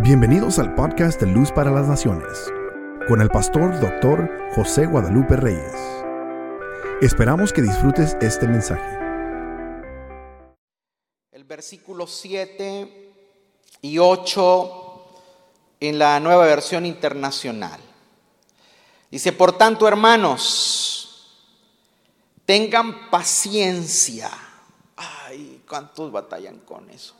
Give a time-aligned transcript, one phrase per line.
[0.00, 2.52] Bienvenidos al podcast de Luz para las Naciones,
[3.08, 5.72] con el pastor doctor José Guadalupe Reyes.
[7.00, 8.98] Esperamos que disfrutes este mensaje.
[11.32, 13.14] El versículo 7
[13.80, 15.04] y 8
[15.80, 17.80] en la nueva versión internacional.
[19.10, 21.40] Dice, por tanto, hermanos,
[22.44, 24.30] tengan paciencia.
[24.94, 27.14] Ay, ¿cuántos batallan con eso?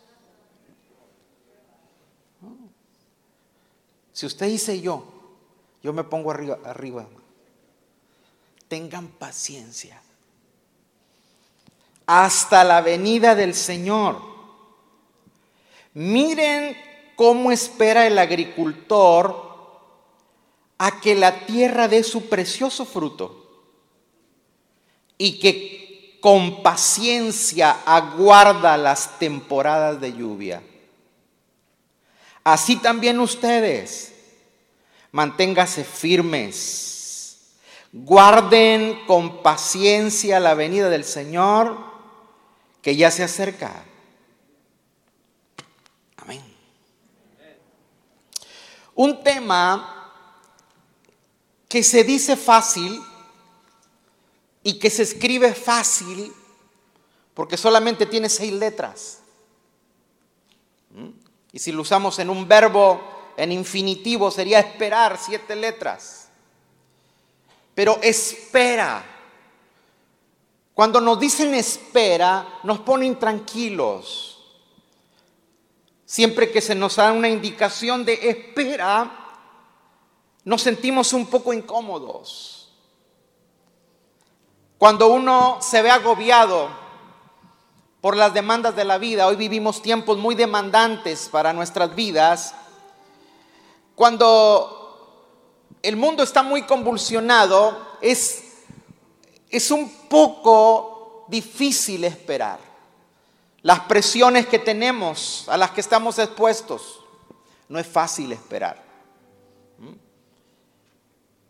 [4.17, 5.05] Si usted dice yo,
[5.83, 7.07] yo me pongo arriba, arriba.
[8.67, 10.01] Tengan paciencia.
[12.07, 14.23] Hasta la venida del Señor.
[15.93, 16.75] Miren
[17.15, 19.37] cómo espera el agricultor
[20.79, 23.67] a que la tierra dé su precioso fruto
[25.19, 30.63] y que con paciencia aguarda las temporadas de lluvia.
[32.47, 34.13] Así también ustedes,
[35.11, 37.57] manténgase firmes,
[37.93, 41.77] guarden con paciencia la venida del Señor
[42.83, 43.83] que ya se acerca.
[46.19, 46.41] Amén.
[48.95, 50.13] Un tema
[51.69, 53.03] que se dice fácil
[54.63, 56.33] y que se escribe fácil
[57.35, 59.19] porque solamente tiene seis letras.
[61.57, 63.01] Y si lo usamos en un verbo
[63.35, 66.29] en infinitivo sería esperar siete letras.
[67.75, 69.03] Pero espera.
[70.75, 74.39] Cuando nos dicen espera, nos ponen tranquilos.
[76.05, 79.11] Siempre que se nos da una indicación de espera,
[80.45, 82.71] nos sentimos un poco incómodos.
[84.77, 86.69] Cuando uno se ve agobiado
[88.07, 89.27] por las demandas de la vida.
[89.27, 92.55] Hoy vivimos tiempos muy demandantes para nuestras vidas.
[93.97, 98.63] Cuando el mundo está muy convulsionado, es,
[99.51, 102.61] es un poco difícil esperar.
[103.63, 107.01] Las presiones que tenemos, a las que estamos expuestos,
[107.69, 108.81] no es fácil esperar.
[109.79, 109.95] ¿Mm?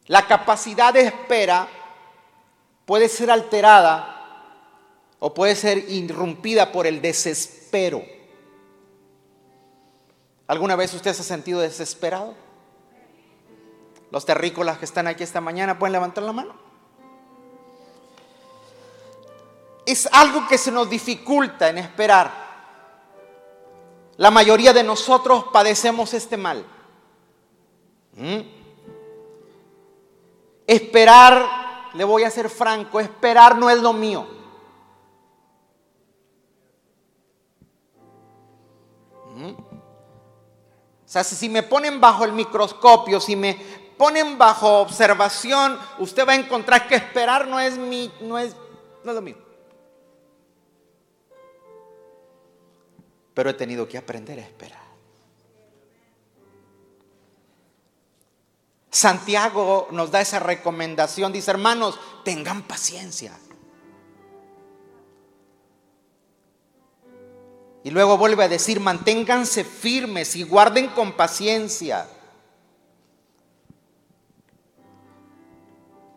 [0.06, 1.68] La capacidad de espera
[2.86, 4.15] puede ser alterada
[5.18, 8.02] o puede ser irrumpida por el desespero.
[10.46, 12.34] ¿Alguna vez usted se ha sentido desesperado?
[14.10, 16.54] Los terrícolas que están aquí esta mañana pueden levantar la mano.
[19.84, 22.46] Es algo que se nos dificulta en esperar.
[24.16, 26.64] La mayoría de nosotros padecemos este mal.
[28.14, 28.40] ¿Mm?
[30.66, 34.26] Esperar, le voy a ser franco, esperar no es lo mío.
[41.06, 43.54] O sea, si me ponen bajo el microscopio, si me
[43.96, 48.56] ponen bajo observación, usted va a encontrar que esperar no es, mi, no es,
[49.04, 49.36] no es lo mío.
[53.34, 54.86] Pero he tenido que aprender a esperar.
[58.90, 63.38] Santiago nos da esa recomendación, dice hermanos, tengan paciencia.
[67.86, 72.08] Y luego vuelve a decir, manténganse firmes y guarden con paciencia.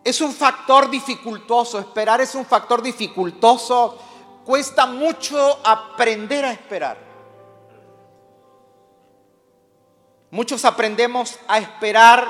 [0.04, 4.00] Es un factor dificultoso, esperar es un factor dificultoso.
[4.44, 6.98] Cuesta mucho aprender a esperar.
[10.32, 12.28] Muchos aprendemos a esperar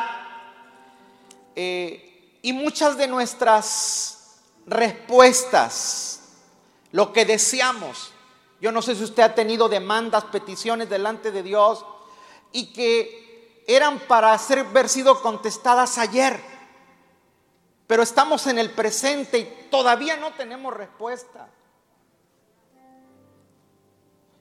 [1.55, 6.23] eh, y muchas de nuestras respuestas,
[6.91, 8.11] lo que deseamos,
[8.61, 11.85] yo no sé si usted ha tenido demandas, peticiones delante de Dios
[12.51, 16.39] y que eran para ser, haber sido contestadas ayer.
[17.87, 21.49] Pero estamos en el presente y todavía no tenemos respuesta.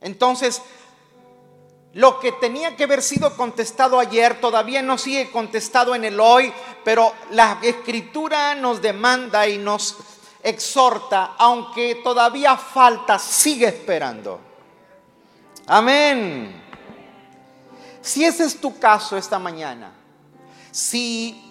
[0.01, 0.63] Entonces,
[1.95, 6.53] lo que tenía que haber sido contestado ayer todavía no sigue contestado en el hoy,
[6.85, 9.97] pero la escritura nos demanda y nos
[10.49, 14.41] exhorta, aunque todavía falta, sigue esperando.
[15.67, 16.63] Amén.
[18.01, 19.93] Si ese es tu caso esta mañana,
[20.71, 21.45] si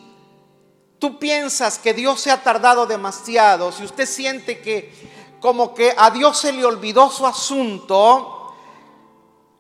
[1.00, 4.92] tú piensas que Dios se ha tardado demasiado, si usted siente que
[5.40, 8.56] como que a Dios se le olvidó su asunto,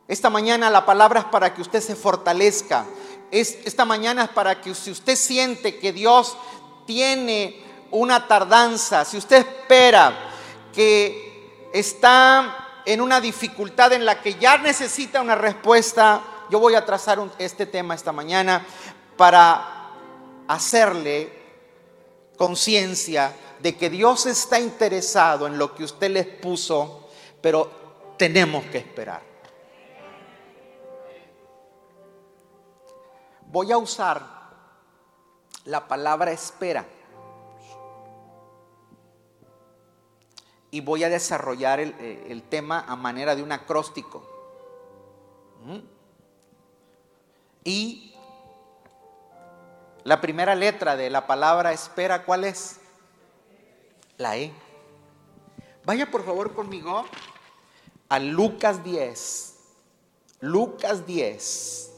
[0.07, 2.85] esta mañana la palabra es para que usted se fortalezca.
[3.29, 6.37] esta mañana es para que si usted siente que Dios
[6.85, 10.13] tiene una tardanza, si usted espera
[10.73, 16.85] que está en una dificultad en la que ya necesita una respuesta, yo voy a
[16.85, 18.65] trazar este tema esta mañana
[19.15, 19.91] para
[20.47, 21.31] hacerle
[22.37, 27.09] conciencia de que Dios está interesado en lo que usted les puso,
[27.41, 29.21] pero tenemos que esperar.
[33.47, 34.21] Voy a usar
[35.65, 36.85] la palabra espera
[40.77, 44.21] y voy a desarrollar el, eh, tema a manera de un acróstico.
[45.65, 45.79] ¿Mm?
[47.63, 48.13] Y
[50.03, 52.79] la primera letra de la palabra espera, ¿cuál es?
[54.17, 54.53] La E.
[55.83, 57.05] Vaya por favor conmigo
[58.07, 59.55] a Lucas 10.
[60.41, 61.91] Lucas 10.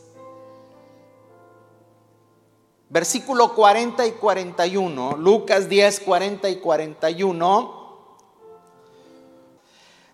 [2.87, 5.17] Versículo 40 y 41.
[5.17, 7.78] Lucas 10, 40 y 41.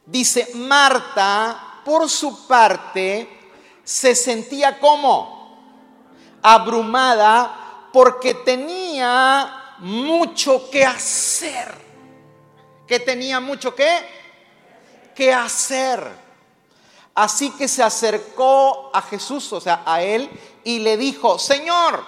[0.06, 3.52] Dice, Marta, por su parte,
[3.84, 5.36] se sentía como
[6.42, 11.74] abrumada porque tenía mucho que hacer.
[12.88, 13.88] Que tenía mucho que,
[15.16, 16.26] que hacer.
[17.16, 20.30] Así que se acercó a Jesús, o sea, a él,
[20.64, 22.04] y le dijo, Señor,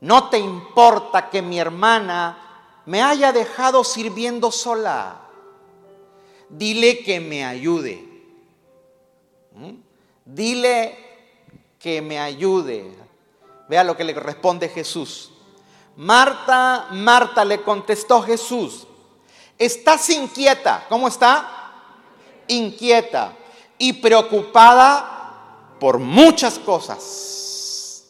[0.00, 2.51] ¿no te importa que mi hermana
[2.86, 5.20] me haya dejado sirviendo sola?
[6.48, 8.06] Dile que me ayude.
[9.52, 9.74] ¿Mm?
[10.24, 10.96] Dile
[11.78, 12.92] que me ayude.
[13.68, 15.32] Vea lo que le responde Jesús.
[15.96, 18.86] Marta, Marta le contestó Jesús,
[19.58, 20.86] estás inquieta.
[20.88, 21.74] ¿Cómo está?
[22.48, 23.36] Inquieta
[23.78, 28.04] y preocupada por muchas cosas.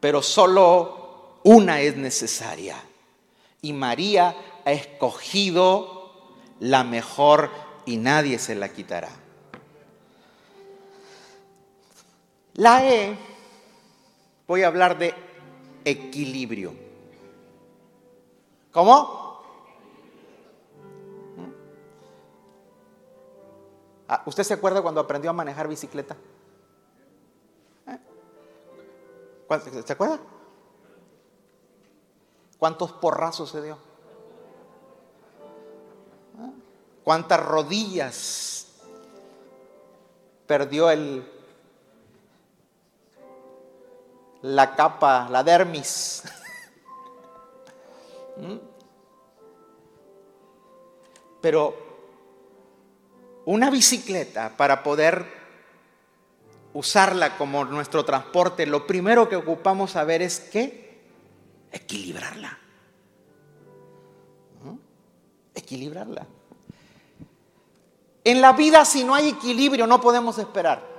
[0.00, 2.76] Pero solo una es necesaria.
[3.62, 6.12] Y María ha escogido
[6.60, 7.50] la mejor
[7.84, 9.08] y nadie se la quitará.
[12.54, 13.16] La E,
[14.46, 15.14] voy a hablar de
[15.84, 16.74] equilibrio.
[18.72, 19.40] ¿Cómo?
[21.36, 21.50] ¿Mm?
[24.08, 26.16] Ah, ¿Usted se acuerda cuando aprendió a manejar bicicleta?
[27.88, 27.98] ¿Eh?
[29.84, 30.18] ¿Se acuerda?
[32.58, 33.78] ¿Cuántos porrazos se dio?
[36.40, 36.50] ¿Eh?
[37.04, 38.66] ¿Cuántas rodillas
[40.46, 41.24] perdió el,
[44.42, 46.22] la capa, la dermis.
[48.36, 48.56] ¿Mm?
[51.40, 51.74] Pero
[53.44, 55.24] una bicicleta para poder
[56.72, 60.85] usarla como nuestro transporte, lo primero que ocupamos saber es que
[61.76, 62.58] equilibrarla.
[64.62, 64.76] ¿Mm?
[65.54, 66.26] Equilibrarla.
[68.24, 70.96] En la vida si no hay equilibrio no podemos esperar.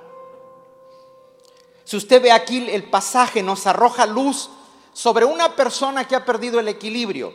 [1.83, 4.49] Si usted ve aquí el pasaje, nos arroja luz
[4.91, 7.33] sobre una persona que ha perdido el equilibrio.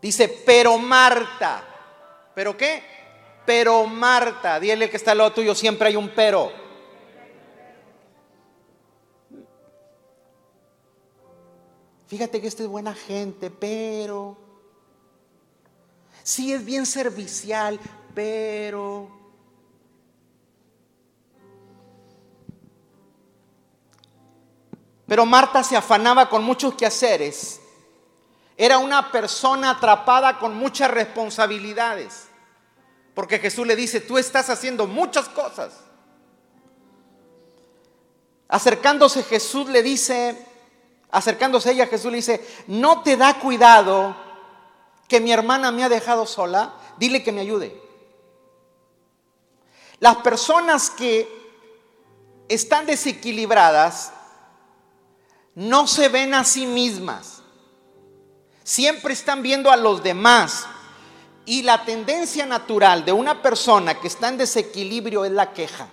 [0.00, 1.64] Dice, pero Marta,
[2.34, 2.82] ¿pero qué?
[3.44, 6.63] Pero Marta, dile que está al lado tuyo, siempre hay un pero.
[12.14, 14.36] Fíjate que esta es buena gente, pero...
[16.22, 17.80] Sí es bien servicial,
[18.14, 19.10] pero...
[25.08, 27.60] Pero Marta se afanaba con muchos quehaceres.
[28.56, 32.28] Era una persona atrapada con muchas responsabilidades.
[33.12, 35.80] Porque Jesús le dice, tú estás haciendo muchas cosas.
[38.46, 40.53] Acercándose Jesús le dice,
[41.14, 44.16] acercándose ella Jesús le dice, no te da cuidado
[45.08, 47.80] que mi hermana me ha dejado sola, dile que me ayude.
[50.00, 51.28] Las personas que
[52.48, 54.12] están desequilibradas
[55.54, 57.42] no se ven a sí mismas.
[58.64, 60.66] Siempre están viendo a los demás.
[61.46, 65.88] Y la tendencia natural de una persona que está en desequilibrio es la queja.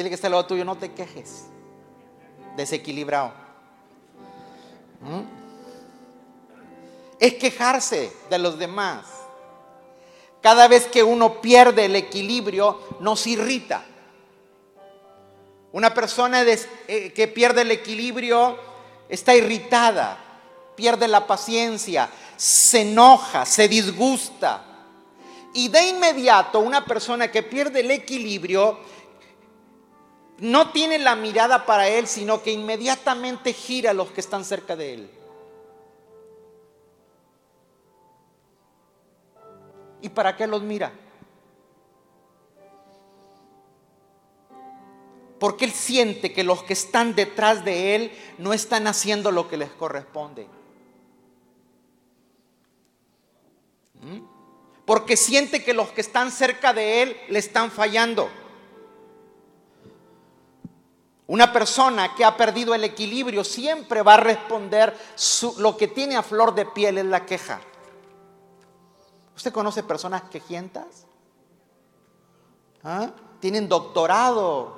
[0.00, 1.44] Dile que está al lado tuyo, no te quejes.
[2.56, 3.34] Desequilibrado.
[5.02, 5.20] ¿Mm?
[7.18, 9.04] Es quejarse de los demás.
[10.40, 13.84] Cada vez que uno pierde el equilibrio, nos irrita.
[15.72, 18.58] Una persona eh, que pierde el equilibrio
[19.06, 20.16] está irritada,
[20.76, 24.64] pierde la paciencia, se enoja, se disgusta.
[25.52, 28.78] Y de inmediato una persona que pierde el equilibrio
[30.40, 34.74] no tiene la mirada para él, sino que inmediatamente gira a los que están cerca
[34.74, 35.10] de él.
[40.00, 40.92] ¿Y para qué los mira?
[45.38, 49.58] Porque él siente que los que están detrás de él no están haciendo lo que
[49.58, 50.46] les corresponde.
[54.00, 54.20] ¿Mm?
[54.86, 58.30] Porque siente que los que están cerca de él le están fallando.
[61.30, 64.98] Una persona que ha perdido el equilibrio siempre va a responder
[65.58, 67.60] lo que tiene a flor de piel es la queja.
[69.36, 71.06] ¿Usted conoce personas quejientas?
[72.82, 73.10] ¿Ah?
[73.38, 74.74] Tienen doctorado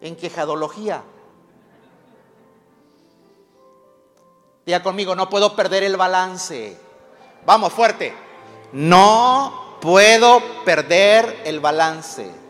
[0.00, 1.04] en quejadología.
[4.66, 6.76] Diga conmigo, no puedo perder el balance.
[7.46, 8.12] Vamos, fuerte.
[8.72, 12.47] No puedo perder el balance.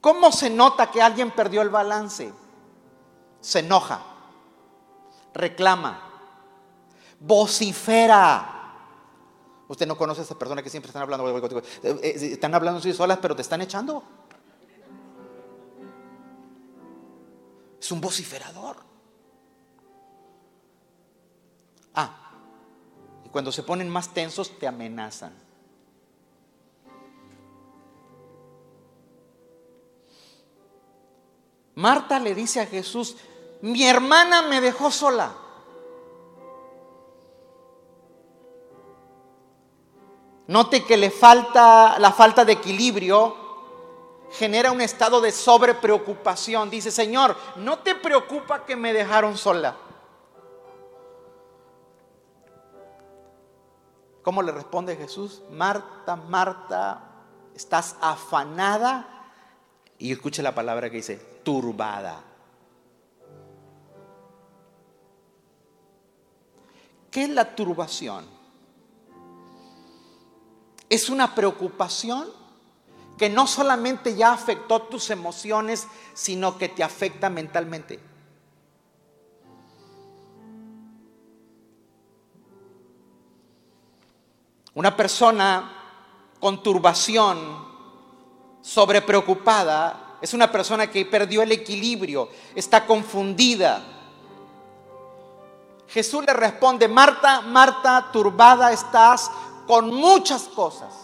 [0.00, 2.32] ¿Cómo se nota que alguien perdió el balance?
[3.40, 4.02] Se enoja,
[5.34, 6.00] reclama,
[7.20, 8.56] vocifera.
[9.68, 11.52] Usted no conoce a esa persona que siempre están hablando, eh,
[11.82, 14.02] eh, están hablando así solas, pero te están echando.
[17.80, 18.76] Es un vociferador.
[21.94, 22.32] Ah,
[23.24, 25.49] y cuando se ponen más tensos te amenazan.
[31.80, 33.16] Marta le dice a Jesús,
[33.62, 35.32] mi hermana me dejó sola.
[40.46, 43.34] Note que le falta la falta de equilibrio
[44.32, 46.68] genera un estado de sobrepreocupación.
[46.68, 49.74] Dice, Señor, ¿no te preocupa que me dejaron sola?
[54.22, 55.40] ¿Cómo le responde Jesús?
[55.50, 57.04] Marta, Marta,
[57.54, 59.19] estás afanada.
[60.00, 62.24] Y escuche la palabra que dice, turbada.
[67.12, 68.40] ¿Qué es la turbación?
[70.90, 72.28] es una preocupación
[73.16, 78.00] que no solamente ya afectó tus emociones, sino que te afecta mentalmente.
[84.74, 85.76] Una persona
[86.40, 87.38] con turbación,
[88.60, 93.82] sobrepreocupada, es una persona que perdió el equilibrio, está confundida.
[95.88, 99.30] Jesús le responde, Marta, Marta, turbada estás
[99.66, 100.94] con muchas cosas.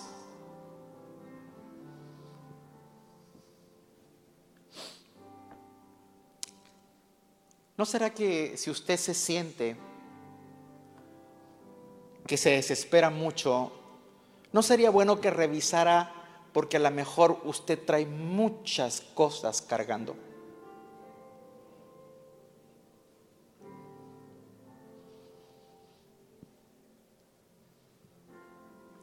[7.76, 9.76] ¿No será que si usted se siente
[12.26, 13.72] que se desespera mucho,
[14.52, 16.15] no sería bueno que revisara
[16.56, 20.16] porque a lo mejor usted trae muchas cosas cargando?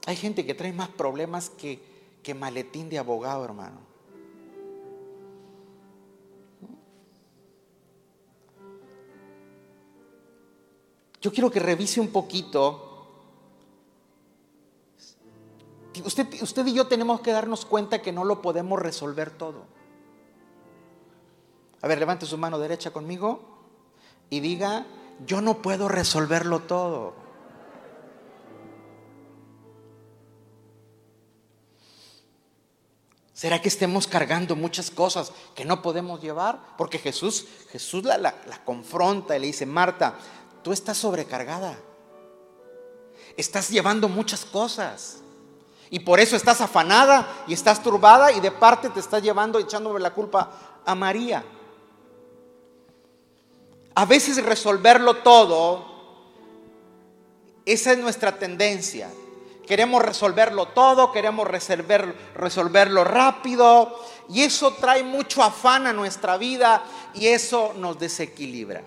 [0.07, 1.79] Hay gente que trae más problemas que,
[2.23, 3.81] que maletín de abogado, hermano.
[11.21, 12.92] Yo quiero que revise un poquito.
[16.01, 19.65] Usted, y yo tenemos que darnos cuenta que no lo podemos resolver todo.
[21.81, 23.41] A ver, levante su mano derecha conmigo
[24.29, 24.85] y diga,
[25.25, 27.13] yo no puedo resolverlo todo.
[33.33, 36.61] ¿Será que estemos cargando muchas cosas que no podemos llevar?
[36.77, 38.33] Porque Jesús, Jesús la,
[38.63, 40.17] confronta y le dice, Marta,
[40.63, 41.77] tú estás sobrecargada.
[43.35, 45.22] Estás llevando muchas cosas.
[45.93, 49.99] Y por eso estás afanada y estás turbada y de parte te estás llevando, echándole
[49.99, 50.49] la culpa
[50.83, 51.45] a María.
[53.93, 55.85] A veces resolverlo todo,
[57.63, 59.07] esa es nuestra tendencia.
[59.67, 63.95] Queremos resolverlo todo, queremos resolver, resolverlo rápido
[64.29, 66.81] y eso trae mucho afán a nuestra vida
[67.13, 68.81] y eso nos desequilibra.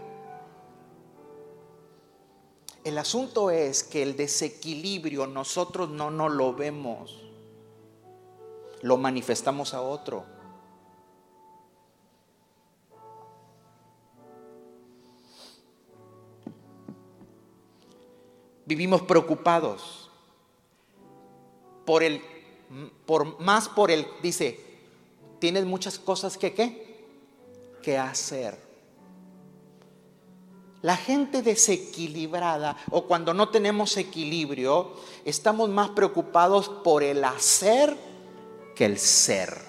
[2.87, 7.21] El asunto es que el desequilibrio nosotros no nos lo vemos,
[8.81, 10.25] lo manifestamos a otro.
[18.67, 20.09] Vivimos preocupados
[21.85, 22.23] por el,
[23.05, 24.61] por, más por el, dice,
[25.41, 27.05] tienes muchas cosas que qué,
[27.83, 28.66] que hacer.
[30.87, 34.93] La gente desequilibrada o cuando no tenemos equilibrio,
[35.25, 37.97] estamos más preocupados por el hacer
[38.77, 39.61] que el ser.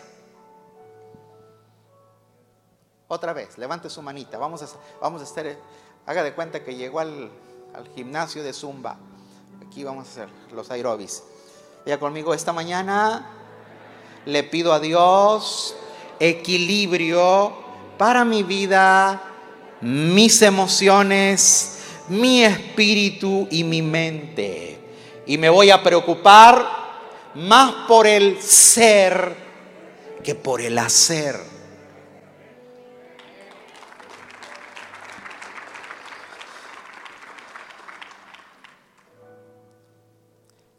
[3.07, 4.67] Otra vez, levante su manita, vamos a,
[5.01, 5.57] vamos a estar,
[6.05, 7.31] haga de cuenta que llegó al,
[7.74, 9.00] al gimnasio de Zumba.
[9.65, 11.24] Aquí vamos a hacer los aerobis.
[11.88, 13.27] Ya conmigo esta mañana
[14.27, 15.75] le pido a Dios
[16.19, 17.53] equilibrio
[17.97, 19.26] para mi vida,
[19.81, 21.79] mis emociones,
[22.10, 24.79] mi espíritu y mi mente.
[25.25, 26.65] Y me voy a preocupar
[27.36, 29.36] más por el ser
[30.24, 31.57] que por el hacer.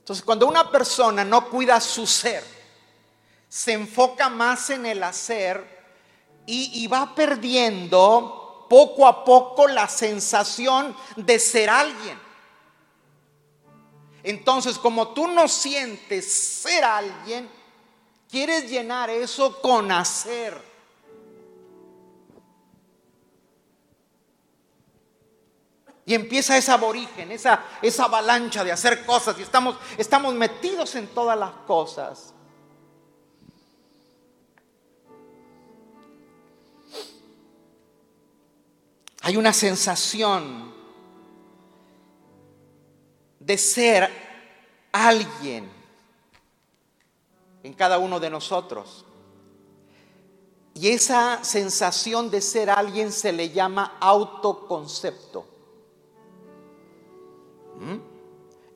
[0.08, 2.42] Entonces, cuando una persona no cuida su ser,
[3.46, 5.78] se enfoca más en el hacer
[6.46, 12.18] y, va perdiendo poco a poco la sensación de ser alguien.
[14.22, 17.48] Entonces, como tú no sientes ser alguien,
[18.30, 20.68] quieres llenar eso con hacer.
[26.04, 31.06] Y empieza esa aborigen, esa, esa avalancha de hacer cosas y estamos, estamos metidos en
[31.08, 32.32] todas las cosas.
[39.28, 40.72] Hay una sensación
[43.38, 44.08] de ser
[44.90, 45.70] alguien
[47.62, 49.04] en cada uno de nosotros.
[50.72, 55.44] Y esa sensación de ser alguien se le llama autoconcepto.
[57.80, 57.98] ¿Mm?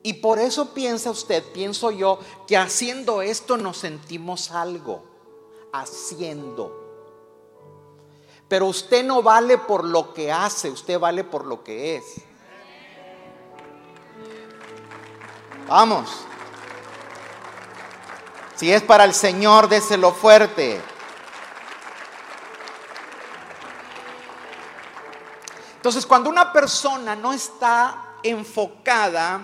[0.03, 5.03] Y por eso piensa usted, pienso yo, que haciendo esto nos sentimos algo.
[5.71, 6.82] Haciendo.
[8.53, 12.03] Pero usted no vale por lo que hace, usted vale por lo que es.
[15.67, 16.07] Vamos.
[18.55, 20.79] Si es para el Señor, déselo fuerte.
[25.77, 29.41] Entonces, cuando una persona no está enfocada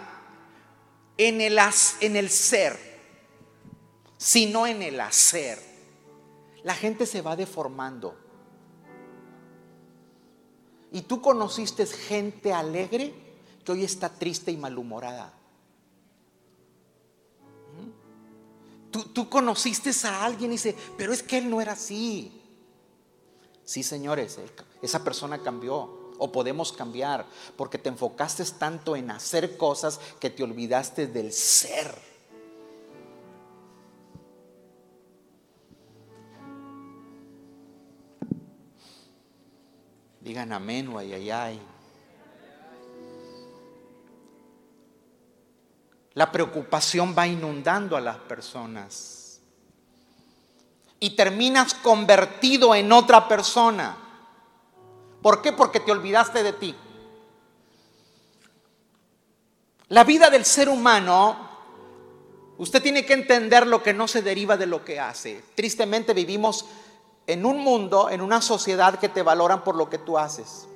[1.17, 1.59] en el,
[2.01, 2.99] en el ser,
[4.17, 5.59] sino en el hacer,
[6.61, 8.28] la gente se va deformando.
[10.91, 13.13] Y tú conociste gente alegre
[13.63, 15.33] que hoy está triste y malhumorada.
[17.77, 18.91] ¿Mm?
[18.91, 22.39] Tú, tú, conociste a alguien y dice, pero es que él no era así.
[23.63, 24.39] Sí, señores,
[24.81, 25.97] esa persona cambió.
[26.21, 27.25] O podemos cambiar
[27.55, 32.08] porque te enfocaste tanto en hacer cosas que te olvidaste del ser.
[40.29, 41.61] Digan amén ay, ay, ay.
[46.13, 49.41] La preocupación va inundando a las personas.
[50.99, 53.97] Y terminas convertido en otra persona.
[55.23, 55.51] ¿Por qué?
[55.51, 56.75] Porque te olvidaste de ti.
[59.87, 61.49] La vida del ser humano,
[62.59, 65.43] usted tiene que entender lo que no se deriva de lo que hace.
[65.55, 66.67] Tristemente vivimos
[67.29, 70.67] en un mundo, en una sociedad que te valoran por lo que tú haces.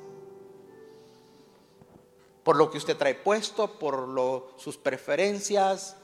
[2.43, 5.95] Por lo que usted trae puesto, por sus preferencias.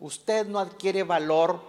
[0.00, 1.60] Usted no adquiere valor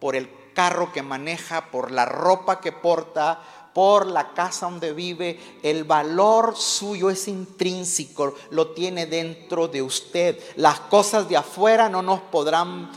[0.00, 3.42] por el carro que maneja, por la ropa que porta,
[3.74, 5.38] por la casa donde vive.
[5.62, 10.42] El valor suyo es intrínseco, lo tiene dentro de usted.
[10.56, 12.90] Las cosas de afuera no nos podrán,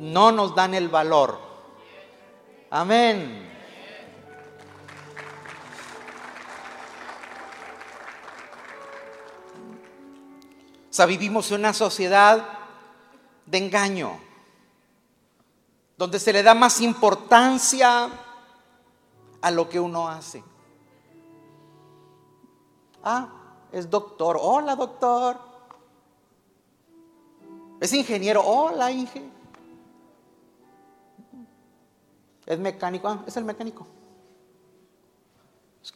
[0.00, 1.38] no nos dan el valor.
[2.70, 3.53] Amén.
[10.94, 12.46] O sea, vivimos en una sociedad
[13.46, 14.16] de engaño,
[15.98, 18.10] donde se le da más importancia
[19.42, 20.44] a lo que uno hace.
[23.02, 23.28] Ah,
[23.72, 24.38] es doctor.
[24.40, 25.36] Hola, doctor.
[27.80, 28.44] Es ingeniero.
[28.46, 29.28] Hola, Inge.
[32.46, 33.08] Es mecánico.
[33.08, 33.84] Ah, es el mecánico.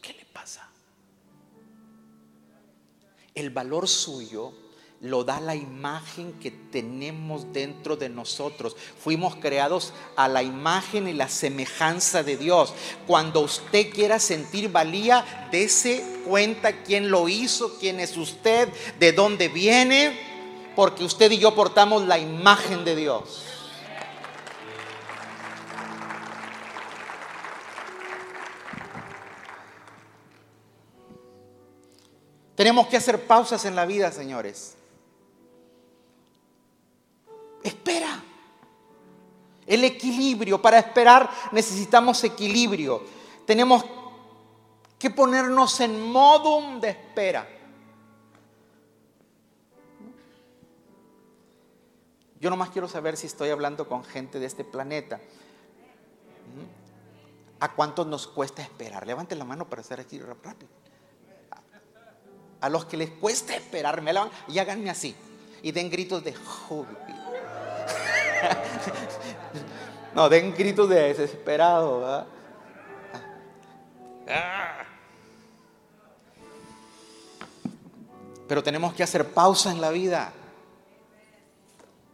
[0.01, 0.69] ¿Qué le pasa?
[3.33, 4.67] El valor suyo
[5.01, 8.75] lo da la imagen que tenemos dentro de nosotros.
[9.01, 12.73] Fuimos creados a la imagen y la semejanza de Dios.
[13.07, 18.67] Cuando usted quiera sentir valía, dése cuenta quién lo hizo, quién es usted,
[18.99, 20.19] de dónde viene,
[20.75, 23.45] porque usted y yo portamos la imagen de Dios.
[32.55, 34.75] Tenemos que hacer pausas en la vida, señores.
[37.69, 38.23] Espera.
[39.65, 40.61] El equilibrio.
[40.61, 43.03] Para esperar necesitamos equilibrio.
[43.45, 43.85] Tenemos
[44.97, 47.47] que ponernos en modo de espera.
[52.39, 55.19] Yo nomás quiero saber si estoy hablando con gente de este planeta.
[57.59, 59.05] ¿A cuántos nos cuesta esperar?
[59.05, 60.69] Levanten la mano para hacer aquí rápido.
[62.61, 64.13] A los que les cuesta esperar, me
[64.47, 65.15] y háganme así.
[65.61, 67.18] Y den gritos de júbilo.
[70.15, 72.25] no, den gritos de desesperado.
[78.47, 80.33] Pero tenemos que hacer pausa en la vida.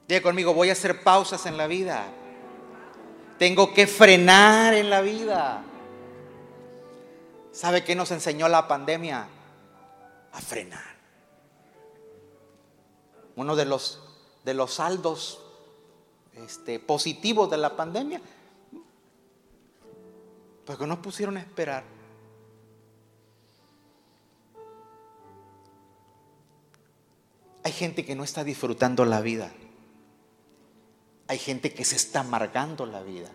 [0.08, 2.06] Diga conmigo, voy a hacer pausas en la vida.
[3.40, 5.64] Tengo que frenar en la vida.
[7.52, 9.28] ¿Sabe qué nos enseñó la pandemia?
[10.32, 10.96] A frenar.
[13.36, 14.02] Uno de los,
[14.44, 15.45] de los saldos
[16.36, 18.22] este, positivos de la pandemia,
[20.66, 21.84] porque nos pusieron a esperar.
[27.64, 29.52] Hay gente que no está disfrutando la vida.
[31.28, 33.32] Hay gente que se está amargando la vida.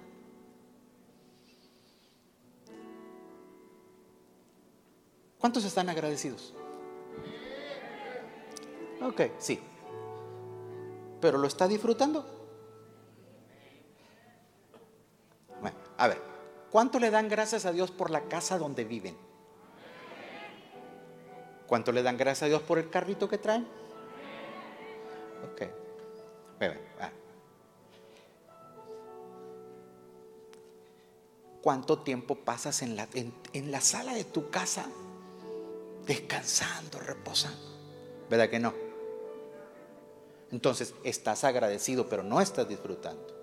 [5.40, 6.54] ¿Cuántos están agradecidos?
[9.02, 9.58] Ok, sí.
[11.20, 12.39] ¿Pero lo está disfrutando?
[16.00, 16.18] A ver,
[16.70, 19.14] ¿cuánto le dan gracias a Dios por la casa donde viven?
[21.66, 23.68] ¿Cuánto le dan gracias a Dios por el carrito que traen?
[25.52, 25.62] Ok.
[26.58, 26.80] Bueno,
[31.62, 34.86] ¿Cuánto tiempo pasas en la, en, la sala de tu casa
[36.06, 37.60] descansando, reposando?
[38.30, 38.72] ¿Verdad que no?
[40.50, 43.39] Entonces, estás agradecido, pero no estás disfrutando.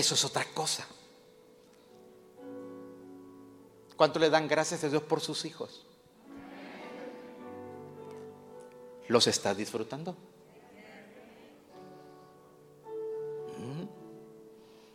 [0.00, 0.86] Eso es otra cosa.
[3.98, 5.84] ¿Cuánto le dan gracias a Dios por sus hijos?
[9.08, 10.12] ¿Los estás disfrutando?
[13.58, 13.84] Mm.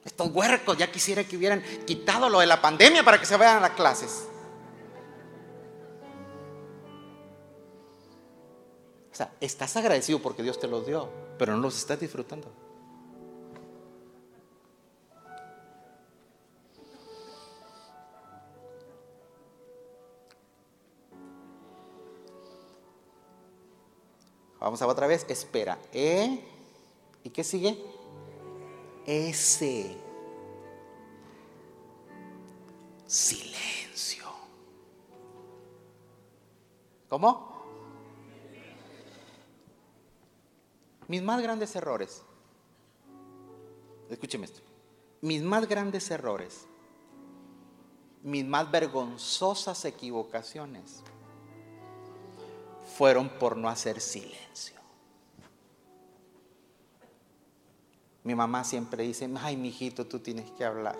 [0.05, 3.57] Estos huercos ya quisiera que hubieran quitado lo de la pandemia para que se vayan
[3.57, 4.27] a las clases.
[9.11, 12.65] O sea, estás agradecido porque Dios te los dio, pero no los estás disfrutando.
[24.65, 25.23] Vamos a otra vez.
[25.29, 25.77] Espera.
[25.93, 26.43] E.
[27.23, 27.85] ¿Y qué sigue?
[29.05, 29.95] S.
[33.05, 34.25] Silencio.
[37.07, 37.63] ¿Cómo?
[41.09, 42.23] Mis más grandes errores.
[44.09, 44.61] Escúcheme esto.
[45.21, 46.65] Mis más grandes errores.
[48.23, 51.03] Mis más vergonzosas equivocaciones
[52.95, 54.75] fueron por no hacer silencio.
[58.23, 60.97] Mi mamá siempre dice, ay, mijito, tú tienes que hablar.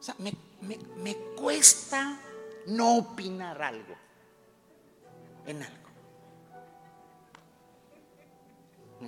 [0.00, 2.18] O sea, me, cuesta
[2.66, 3.94] no opinar algo,
[5.46, 5.88] en algo.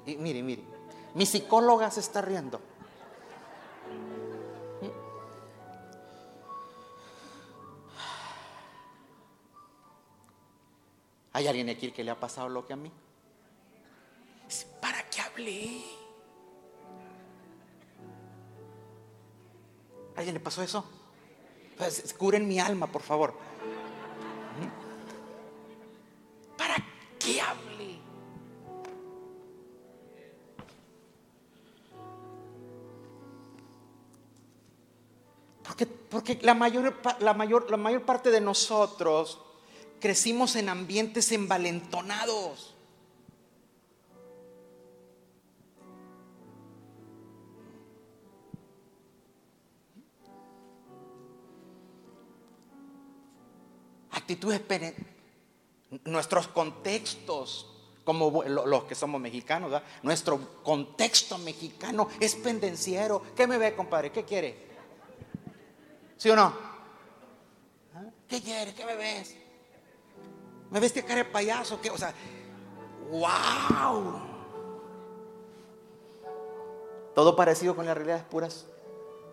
[0.04, 0.62] Mire, mire,
[1.14, 2.60] mi psicóloga se está riendo.
[11.38, 12.90] ¿Hay alguien aquí que le ha pasado lo que a mí?
[14.80, 15.84] ¿Para qué hablé?
[20.16, 20.84] alguien le pasó eso?
[21.76, 23.34] Pues, curen mi alma, por favor.
[26.56, 26.74] ¿Para
[27.20, 28.00] qué hablé?
[35.62, 39.44] Porque, porque la, mayor, la, mayor, la mayor parte de nosotros
[40.00, 42.74] crecimos en ambientes envalentonados.
[54.10, 54.62] Actitudes,
[56.04, 57.66] nuestros contextos,
[58.04, 63.22] como los que somos mexicanos, nuestro contexto mexicano es pendenciero.
[63.34, 64.12] ¿Qué me ve, compadre?
[64.12, 64.68] ¿Qué quiere?
[66.16, 66.52] ¿Sí o no?
[67.94, 68.04] ¿Ah?
[68.26, 68.74] ¿Qué quiere?
[68.74, 69.34] ¿Qué me ves?
[70.70, 71.80] ¿Me ves que cara de payaso?
[71.80, 71.90] ¿Qué?
[71.90, 72.12] O sea,
[73.10, 74.20] wow.
[77.14, 78.66] Todo parecido con la realidad es puras,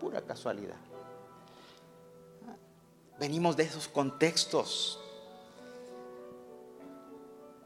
[0.00, 0.76] pura casualidad.
[3.18, 5.00] Venimos de esos contextos.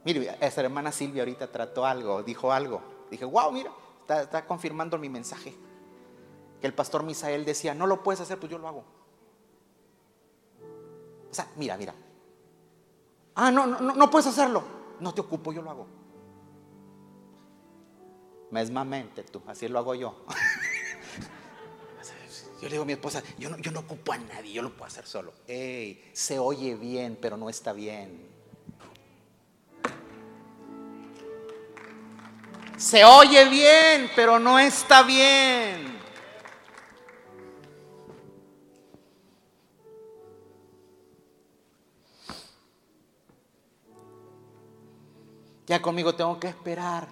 [0.05, 2.81] Mire, esa hermana Silvia ahorita trató algo, dijo algo.
[3.11, 5.55] Dije, wow, mira, está, está confirmando mi mensaje.
[6.61, 8.85] que el pastor Misael decía, no lo puedes hacer, pues yo lo hago.
[11.31, 11.95] O sea, mira, mira.
[13.35, 14.63] Ah, no, no, no puedes hacerlo.
[15.01, 15.87] No te ocupo, yo lo hago.
[18.51, 20.25] Mesmamente tú, así lo hago yo.
[22.61, 24.69] Yo le digo a mi esposa, yo no, yo no ocupo a nadie, yo lo
[24.69, 25.33] puedo hacer solo.
[25.47, 28.29] Ey, se oye bien, pero no está bien.
[32.77, 35.90] Se oye bien, pero no está bien.
[45.71, 47.07] Ya conmigo tengo que esperar.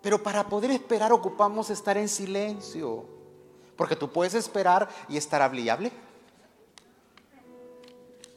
[0.00, 3.04] Pero para poder esperar ocupamos estar en silencio.
[3.74, 5.90] Porque tú puedes esperar y estar hablable.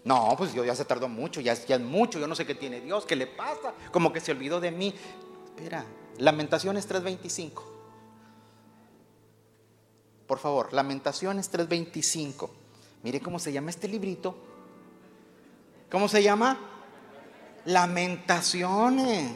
[0.04, 2.56] No, pues yo ya se tardó mucho, ya, ya es mucho, yo no sé qué
[2.56, 4.96] tiene Dios, qué le pasa, como que se olvidó de mí.
[5.46, 5.86] Espera,
[6.18, 7.62] Lamentaciones 3:25.
[10.26, 12.50] Por favor, Lamentaciones 3:25.
[13.04, 14.34] Mire cómo se llama este librito.
[15.92, 16.73] ¿Cómo se llama?
[17.66, 19.32] Lamentaciones.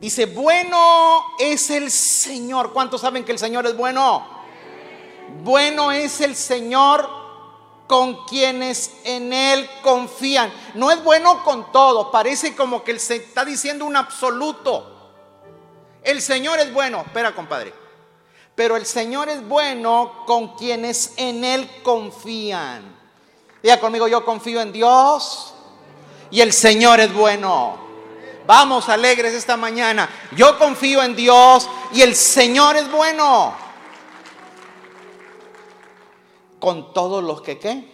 [0.00, 2.72] Dice, bueno es el Señor.
[2.72, 4.26] ¿Cuántos saben que el Señor es bueno?
[5.42, 7.08] Bueno es el Señor
[7.88, 10.52] con quienes en Él confían.
[10.74, 12.12] No es bueno con todo.
[12.12, 15.14] Parece como que se está diciendo un absoluto.
[16.04, 17.00] El Señor es bueno.
[17.00, 17.74] Espera, compadre.
[18.54, 22.97] Pero el Señor es bueno con quienes en Él confían.
[23.62, 25.52] Diga conmigo, yo confío en Dios
[26.30, 27.88] y el Señor es bueno.
[28.46, 30.08] Vamos alegres esta mañana.
[30.34, 33.54] Yo confío en Dios y el Señor es bueno.
[36.58, 37.84] Con todos los que qué?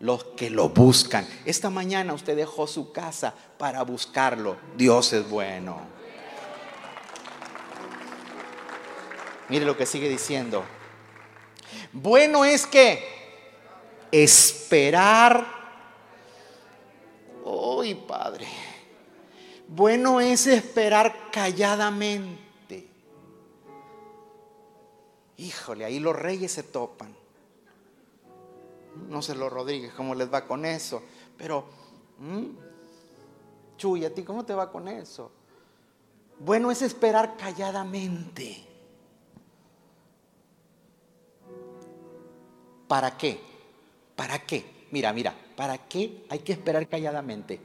[0.00, 1.26] Los que lo buscan.
[1.44, 4.56] Esta mañana usted dejó su casa para buscarlo.
[4.76, 5.80] Dios es bueno.
[9.48, 10.64] Mire lo que sigue diciendo.
[11.92, 13.21] Bueno es que
[14.12, 15.44] esperar.
[17.44, 18.46] Uy, Padre.
[19.66, 22.88] Bueno es esperar calladamente.
[25.38, 27.12] Híjole, ahí los reyes se topan.
[29.08, 31.02] No sé los Rodríguez cómo les va con eso.
[31.38, 31.64] Pero,
[33.78, 35.32] Chuy, ¿a ti cómo te va con eso?
[36.38, 38.66] Bueno es esperar calladamente.
[42.86, 43.51] ¿Para qué?
[44.22, 44.86] ¿Para qué?
[44.92, 47.58] Mira, mira, ¿para qué hay que esperar calladamente?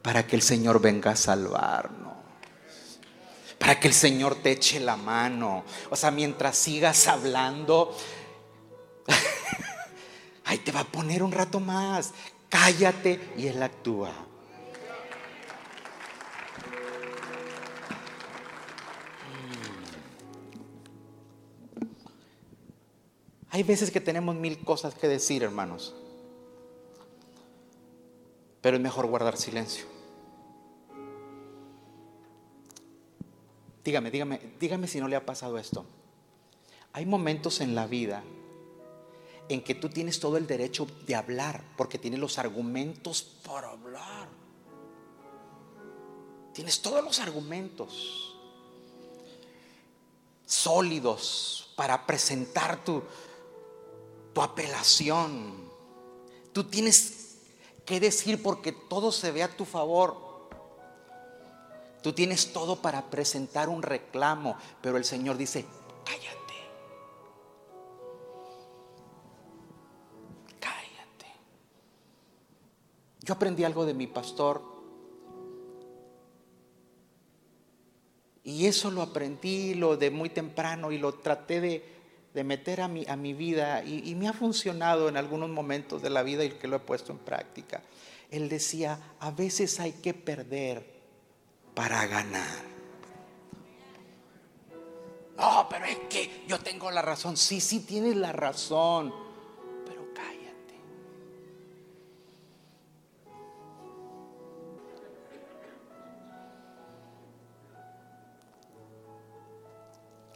[0.00, 2.14] Para que el Señor venga a salvarnos.
[3.58, 5.64] Para que el Señor te eche la mano.
[5.90, 7.94] O sea, mientras sigas hablando,
[10.46, 12.14] ahí te va a poner un rato más.
[12.48, 14.10] Cállate y Él actúa.
[23.52, 25.94] Hay veces que tenemos mil cosas que decir, hermanos.
[28.62, 29.84] Pero es mejor guardar silencio.
[33.84, 35.84] Dígame, dígame, dígame si no le ha pasado esto.
[36.94, 38.24] Hay momentos en la vida
[39.50, 44.28] en que tú tienes todo el derecho de hablar porque tienes los argumentos para hablar.
[46.54, 48.34] Tienes todos los argumentos
[50.46, 53.02] sólidos para presentar tu,
[54.32, 55.70] tu apelación.
[56.52, 57.38] Tú tienes
[57.84, 60.32] que decir porque todo se ve a tu favor.
[62.02, 65.64] Tú tienes todo para presentar un reclamo, pero el Señor dice,
[66.04, 66.54] cállate.
[70.58, 71.26] Cállate.
[73.20, 74.72] Yo aprendí algo de mi pastor
[78.44, 81.91] y eso lo aprendí lo de muy temprano y lo traté de
[82.34, 86.10] de meter a mi, a mi vida y, me ha funcionado en algunos momentos de
[86.10, 87.82] la vida y que lo he puesto en práctica.
[88.30, 90.84] Él decía, a veces hay que perder
[91.74, 92.72] para ganar.
[95.36, 97.36] No, pero es que yo tengo la razón.
[97.36, 99.12] Sí, sí tienes la razón,
[99.84, 100.80] pero cállate.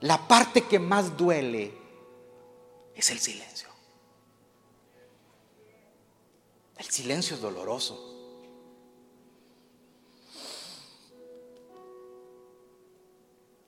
[0.01, 1.86] La parte que más duele
[2.97, 3.69] es el silencio.
[6.79, 8.15] El silencio es doloroso.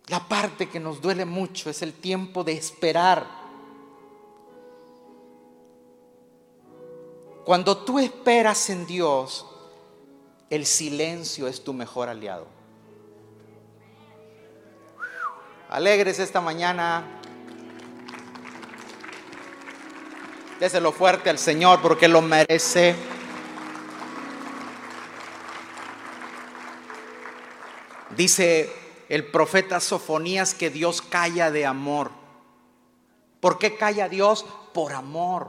[0.06, 3.26] La parte que nos duele mucho es el tiempo de esperar.
[7.44, 9.46] Cuando tú esperas en Dios,
[10.48, 12.46] el silencio es tu mejor aliado.
[15.68, 17.17] Alegres esta mañana.
[20.60, 22.96] Déselo fuerte al Señor porque lo merece.
[28.16, 28.72] Dice
[29.08, 32.10] el profeta Sofonías que Dios calla de amor.
[33.38, 34.44] ¿Por qué calla Dios?
[34.74, 35.48] Por amor.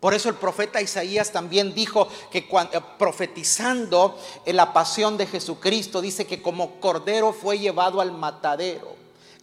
[0.00, 6.00] Por eso el profeta Isaías también dijo que cuando, profetizando en la pasión de Jesucristo,
[6.00, 8.96] dice que como cordero fue llevado al matadero,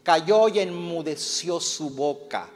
[0.03, 2.49] cayó y enmudeció su boca.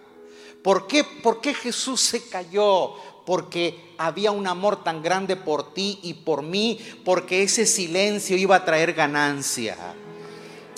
[0.64, 2.94] ¿Por qué, ¿Por qué Jesús se cayó?
[3.26, 8.56] Porque había un amor tan grande por ti y por mí, porque ese silencio iba
[8.56, 9.76] a traer ganancia.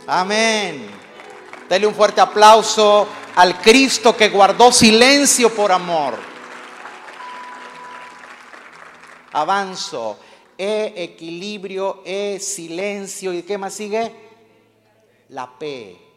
[0.08, 0.88] Amén.
[1.70, 6.16] Dele un fuerte aplauso al Cristo que guardó silencio por amor.
[9.32, 10.18] Avanzo.
[10.58, 13.34] E equilibrio, E silencio.
[13.34, 14.14] ¿Y qué más sigue?
[15.30, 16.09] La P.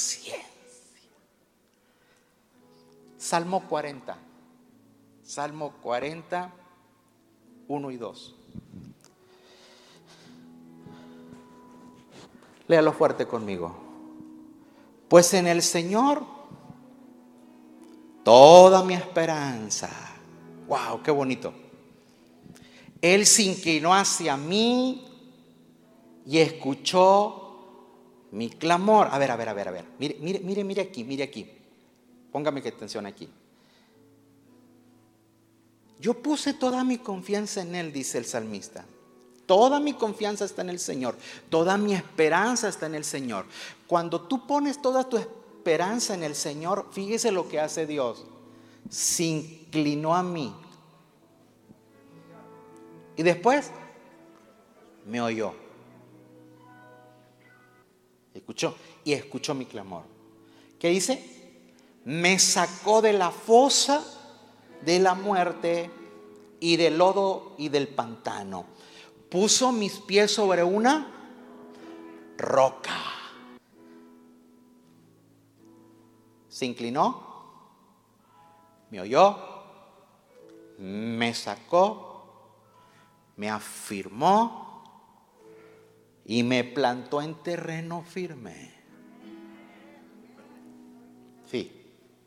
[0.00, 0.38] Paciencia.
[3.18, 4.16] Salmo 40.
[5.22, 6.54] Salmo 40,
[7.68, 8.34] 1 y 2.
[12.66, 13.76] Léalo fuerte conmigo.
[15.06, 16.24] Pues en el Señor
[18.24, 19.90] toda mi esperanza.
[20.66, 21.52] Wow, qué bonito.
[23.02, 25.06] Él se inclinó hacia mí
[26.24, 27.39] y escuchó
[28.32, 29.08] mi clamor.
[29.10, 29.84] A ver, a ver, a ver, a ver.
[29.98, 31.50] Mire, mire, mire, mire aquí, mire aquí.
[32.30, 33.28] Póngame atención aquí.
[35.98, 38.84] Yo puse toda mi confianza en Él, dice el salmista.
[39.46, 41.16] Toda mi confianza está en el Señor.
[41.48, 43.46] Toda mi esperanza está en el Señor.
[43.86, 48.24] Cuando tú pones toda tu esperanza en el Señor, fíjese lo que hace Dios.
[48.88, 50.54] Se inclinó a mí.
[53.16, 53.70] Y después
[55.04, 55.52] me oyó.
[59.04, 60.04] Y escuchó mi clamor.
[60.78, 61.22] ¿Qué dice?
[62.04, 64.04] Me sacó de la fosa
[64.84, 65.90] de la muerte
[66.58, 68.66] y del lodo y del pantano
[69.30, 71.06] puso mis pies sobre una
[72.36, 72.96] roca.
[76.48, 77.22] Se inclinó,
[78.90, 79.38] me oyó,
[80.78, 82.50] me sacó,
[83.36, 84.69] me afirmó
[86.30, 88.70] y me plantó en terreno firme.
[91.50, 91.72] Sí,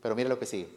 [0.02, 0.68] pero mire lo que sigue.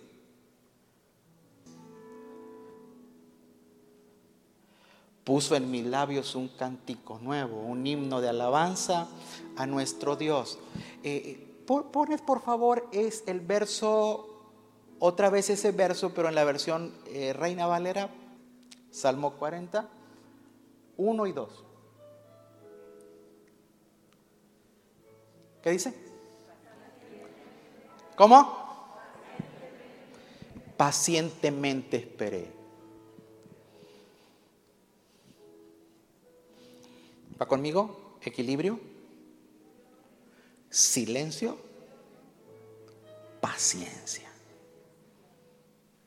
[5.24, 9.08] puso en mis labios un cántico nuevo, un himno de alabanza
[9.56, 10.60] a nuestro Dios.
[11.02, 14.52] Eh, pones por favor es el verso,
[15.00, 18.08] otra vez ese verso, pero en la versión eh, Reina Valera,
[18.92, 19.88] Salmo 40,
[20.96, 21.65] 1 y 2.
[25.66, 25.92] ¿Qué dice?
[28.14, 28.94] ¿Cómo?
[30.76, 32.52] Pacientemente esperé.
[37.42, 38.16] ¿Va conmigo?
[38.22, 38.78] Equilibrio,
[40.70, 41.58] silencio,
[43.40, 44.30] paciencia.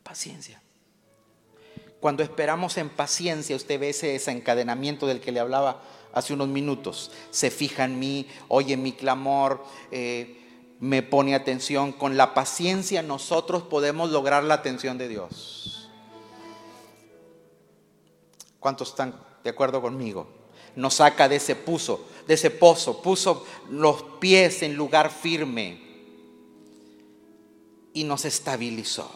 [0.04, 0.62] Paciencia.
[2.00, 7.12] Cuando esperamos en paciencia, usted ve ese desencadenamiento del que le hablaba hace unos minutos.
[7.32, 10.38] Se fija en mí, oye mi clamor, eh,
[10.80, 11.92] me pone atención.
[11.92, 15.90] Con la paciencia nosotros podemos lograr la atención de Dios.
[18.60, 20.40] ¿Cuántos están de acuerdo conmigo?
[20.76, 25.82] nos saca de ese pozo, de ese pozo, puso los pies en lugar firme
[27.94, 29.10] y nos estabilizó.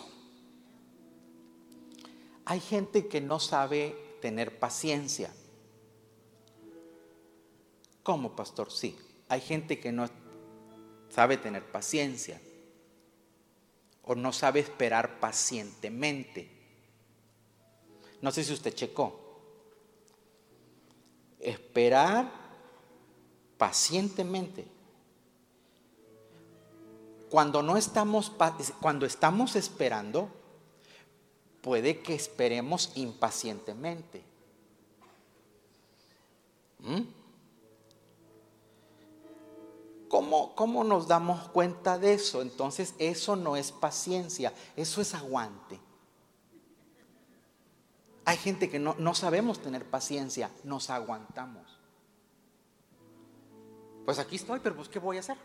[2.45, 5.33] Hay gente que no sabe tener paciencia.
[8.03, 8.71] ¿Cómo, pastor?
[8.71, 8.97] Sí,
[9.29, 10.07] hay gente que no
[11.09, 12.39] sabe tener paciencia
[14.03, 16.49] o no sabe esperar pacientemente.
[18.21, 19.23] No sé si usted checó
[21.43, 22.31] esperar
[23.57, 24.65] pacientemente.
[27.29, 28.31] Cuando no estamos
[28.79, 30.29] cuando estamos esperando,
[31.61, 34.23] puede que esperemos impacientemente.
[36.79, 37.22] ¿Mm?
[40.13, 42.43] ¿Cómo, ¿Cómo nos damos cuenta de eso?
[42.43, 45.79] Entonces eso no es paciencia, eso es aguante.
[48.23, 51.79] Hay gente que no, sabemos tener paciencia, nos aguantamos.
[54.05, 55.37] Pues aquí estoy, pero pues ¿qué voy a hacer?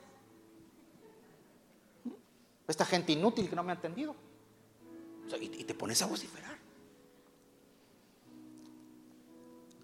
[2.67, 4.15] Esta gente inútil que no me ha atendido.
[5.41, 6.58] y, te pones a vociferar.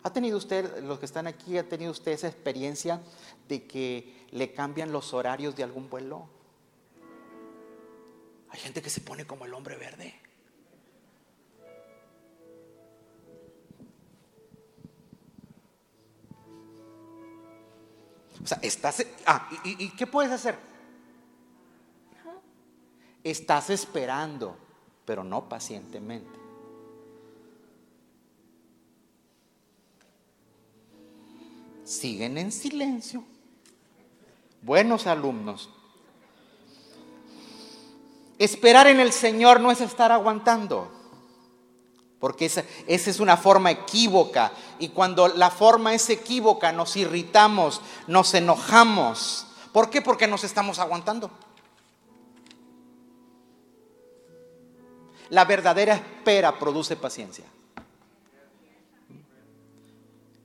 [0.05, 3.01] ¿Ha tenido usted, los que están aquí, ha tenido usted esa experiencia
[3.49, 6.29] de que le cambian los horarios de algún vuelo?
[8.51, 10.15] Hay gente que se pone como el hombre verde.
[18.43, 19.07] O sea, estás...
[19.25, 20.59] Ah, ¿y, y qué puedes hacer?
[23.23, 24.55] Estás esperando,
[25.07, 26.44] pero no pacientemente.
[31.95, 33.25] Siguen en silencio.
[34.63, 35.71] Buenos alumnos.
[38.39, 40.91] Esperar en el Señor no es estar aguantando,
[42.19, 44.53] porque esa, esa, es una forma equívoca.
[44.81, 49.47] Y cuando la forma es equívoca, nos irritamos, nos enojamos.
[49.73, 50.03] ¿Por qué?
[50.03, 51.31] Porque nos estamos aguantando.
[55.31, 57.45] La verdadera espera produce paciencia.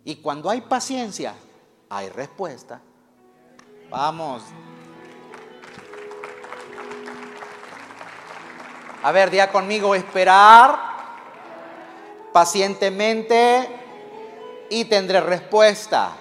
[0.10, 1.36] Y cuando hay paciencia,
[1.88, 2.82] hay respuesta.
[3.92, 4.42] Vamos.
[9.04, 10.80] A ver, día conmigo, esperar
[12.34, 13.70] pacientemente
[14.72, 16.14] y tendré respuesta.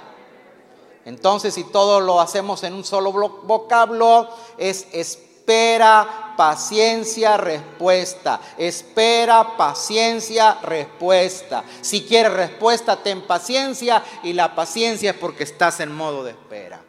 [1.06, 4.28] Entonces, si todo lo hacemos en un solo vocablo,
[4.58, 8.40] es espera, paciencia, respuesta.
[8.56, 11.64] Espera, paciencia, respuesta.
[11.80, 16.80] Si quieres respuesta, ten paciencia y la paciencia es porque estás en modo de espera.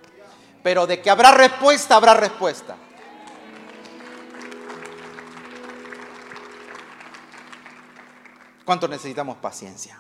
[0.62, 2.78] Pero de que habrá respuesta, habrá respuesta.
[8.64, 10.00] ¿Cuánto necesitamos paciencia?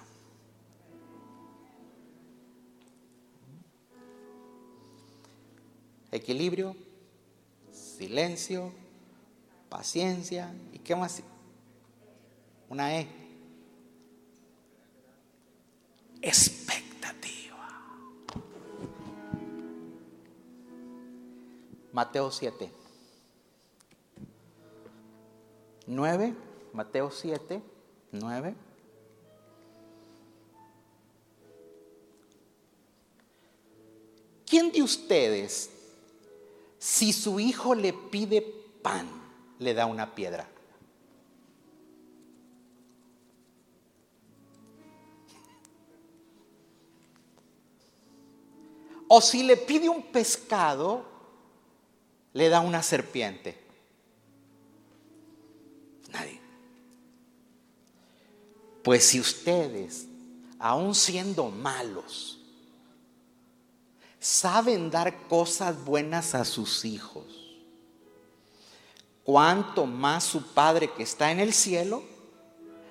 [6.12, 6.76] Equilibrio,
[7.72, 8.72] silencio,
[9.70, 11.22] paciencia y qué más.
[12.68, 13.08] Una E.
[16.22, 17.68] Expectativa.
[21.94, 22.72] Mateo 7.
[25.88, 26.36] 9.
[26.74, 27.62] Mateo 7.
[28.12, 28.56] 9.
[34.46, 35.70] ¿Quién de ustedes,
[36.80, 38.42] si su hijo le pide
[38.82, 39.08] pan,
[39.60, 40.48] le da una piedra?
[49.12, 51.04] O si le pide un pescado,
[52.34, 53.58] le da una serpiente.
[56.12, 56.40] Nadie.
[58.84, 60.08] Pues si ustedes,
[60.60, 62.40] aun siendo malos,
[64.20, 67.49] saben dar cosas buenas a sus hijos,
[69.30, 72.02] cuánto más su Padre que está en el cielo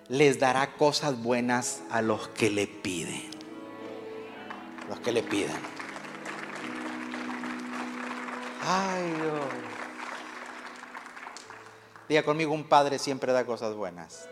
[0.07, 3.29] les dará cosas buenas a los que le piden.
[4.89, 5.57] Los que le piden.
[8.65, 9.47] Ay, Dios.
[12.09, 14.29] Diga conmigo, un padre siempre da cosas buenas.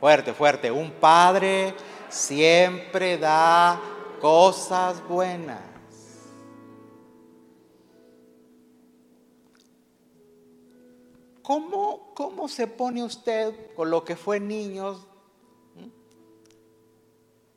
[0.00, 0.70] Fuerte, fuerte.
[0.70, 1.74] Un padre
[2.08, 3.78] siempre da
[4.22, 5.75] cosas buenas.
[11.46, 15.06] ¿Cómo, ¿Cómo se pone usted con lo que fue niños?
[15.76, 15.90] ¿Mm?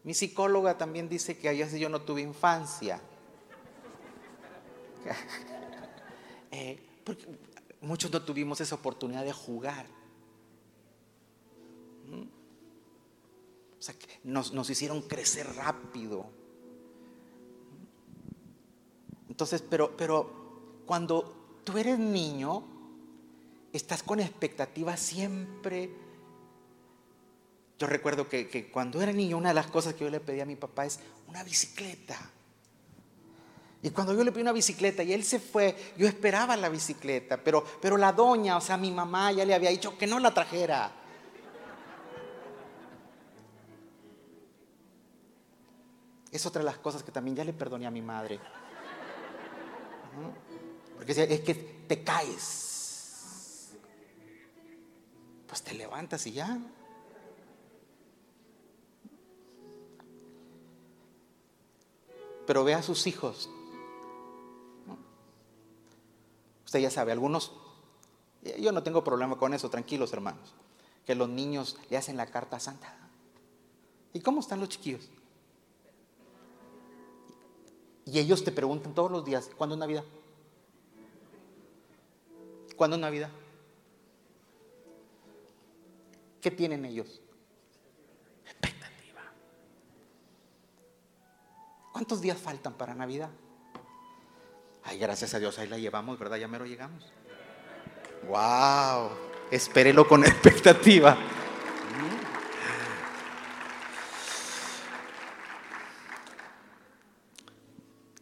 [0.04, 3.02] Mi psicóloga también dice que allá yo no tuve infancia.
[6.52, 7.26] eh, porque
[7.82, 9.88] muchos no tuvimos esa oportunidad de jugar.
[12.06, 12.28] ¿Mm?
[13.80, 16.28] O sea, que nos, nos hicieron crecer rápido.
[19.28, 22.78] Entonces, pero, pero cuando tú eres niño,
[23.74, 25.90] estás con expectativas siempre.
[27.78, 30.42] Yo recuerdo que, que, cuando era niño, una de las cosas que yo le pedí
[30.42, 32.18] a mi papá es una bicicleta.
[33.82, 37.38] Y cuando yo le pedí una bicicleta y él se fue, yo esperaba la bicicleta,
[37.38, 40.34] pero, pero la doña, o sea, mi mamá ya le había dicho que no la
[40.34, 40.92] trajera.
[46.32, 48.40] Es otra de las cosas que también ya le perdoné a mi madre.
[50.98, 51.56] Porque es que
[51.88, 52.69] te caes.
[55.50, 56.60] Pues te levantas y ya.
[62.46, 63.50] Pero ve a sus hijos.
[66.66, 67.52] Usted ya sabe, algunos,
[68.60, 70.54] yo no tengo problema con eso, tranquilos hermanos,
[71.04, 72.96] que los niños le hacen la carta santa.
[74.14, 75.10] ¿Y cómo están los chiquillos?
[78.06, 80.04] Y ellos te preguntan todos los días, ¿cuándo es Navidad?
[82.76, 83.32] ¿Cuándo es Navidad?
[86.42, 87.22] ¿Qué tienen ellos?
[88.46, 89.22] Expectativa.
[91.92, 93.30] ¿Cuántos días faltan para Navidad?
[94.84, 96.38] Ay, gracias a Dios, ahí la llevamos, ¿verdad?
[96.38, 97.06] Ya mero llegamos.
[98.28, 99.12] Wow,
[99.52, 101.18] espérelo con expectativa.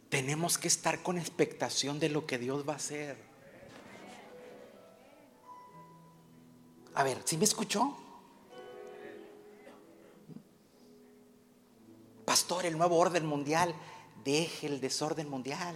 [0.08, 3.16] Tenemos que estar con expectación de lo que Dios va a hacer.
[6.94, 7.96] A ver, ¿sí me escuchó?
[12.28, 13.74] Pastor, el nuevo orden mundial,
[14.22, 15.74] deje el desorden mundial.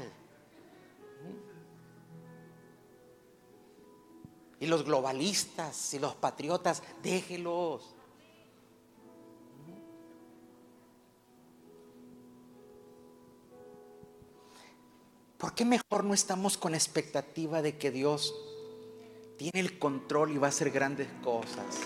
[4.61, 7.95] Y los globalistas y los patriotas, déjelos.
[15.39, 18.35] ¿Por qué mejor no estamos con expectativa de que Dios
[19.39, 21.81] tiene el control y va a hacer grandes cosas?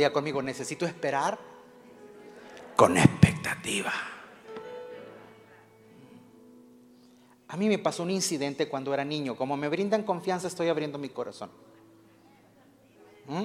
[0.00, 1.38] Diga conmigo, necesito esperar
[2.74, 3.92] con expectativa.
[7.48, 9.36] A mí me pasó un incidente cuando era niño.
[9.36, 11.50] Como me brindan confianza, estoy abriendo mi corazón.
[13.26, 13.44] ¿Mm?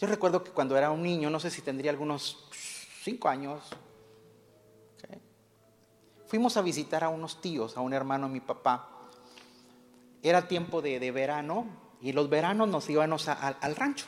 [0.00, 2.48] Yo recuerdo que cuando era un niño, no sé si tendría algunos
[3.04, 3.62] cinco años,
[6.26, 8.88] fuimos a visitar a unos tíos, a un hermano de mi papá.
[10.24, 14.06] Era tiempo de, verano y los veranos nos íbamos al rancho,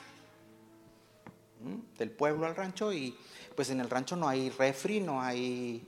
[1.96, 3.16] del pueblo al rancho y
[3.54, 5.86] pues en el rancho no hay refri, no hay,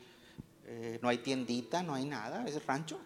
[0.67, 2.99] eh, no hay tiendita, no hay nada, es rancho.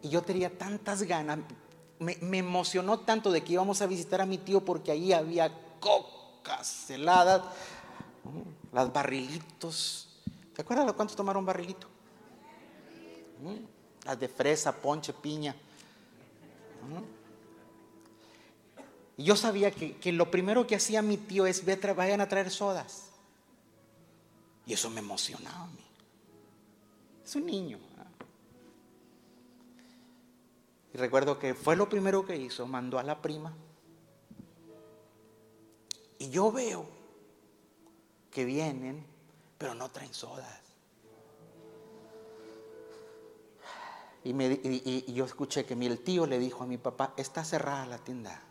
[0.00, 1.40] Y yo tenía tantas ganas,
[1.98, 6.88] me, emocionó tanto de que íbamos a visitar a mi tío porque ahí había cocas
[6.88, 7.42] heladas,
[8.72, 10.08] las barrilitos.
[10.54, 11.86] ¿Te acuerdas de cuántos tomaron barrilito?
[14.16, 15.54] De fresa, ponche, piña.
[19.16, 21.64] Y yo sabía que, lo primero que hacía mi tío es,
[21.96, 23.06] vayan a traer sodas.
[24.64, 25.84] Y eso me emocionaba a mí.
[27.24, 27.78] Es un niño.
[30.94, 33.52] Y recuerdo que fue lo primero que hizo, mandó a la prima.
[36.18, 36.86] Y yo veo
[38.30, 39.04] que vienen,
[39.58, 40.67] pero no traen sodas.
[44.24, 44.60] Y, me,
[45.06, 48.42] yo escuché que el tío le dijo a mi papá, está cerrada la tienda.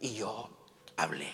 [0.00, 0.50] Y yo
[0.96, 1.32] hablé.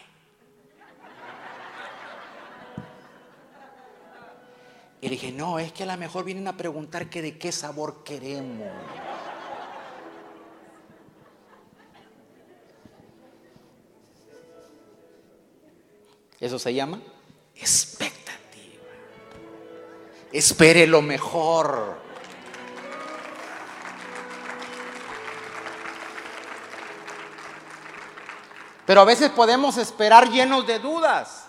[5.00, 8.04] Y dije, no, es que a lo mejor vienen a preguntar que de qué sabor
[8.04, 8.72] queremos.
[16.40, 17.02] Eso se llama
[17.54, 18.84] expectativa.
[20.32, 22.03] Espere lo mejor.
[28.86, 31.44] Pero a veces podemos esperar llenos de dudas.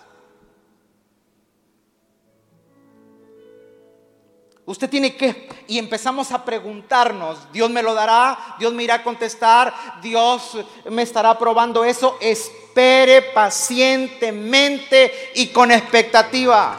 [4.68, 9.04] Usted tiene que, y empezamos a preguntarnos, Dios me lo dará, Dios me irá a
[9.04, 9.72] contestar,
[10.02, 10.58] Dios
[10.90, 12.18] me estará probando eso.
[12.20, 16.78] Espere pacientemente y con expectativa.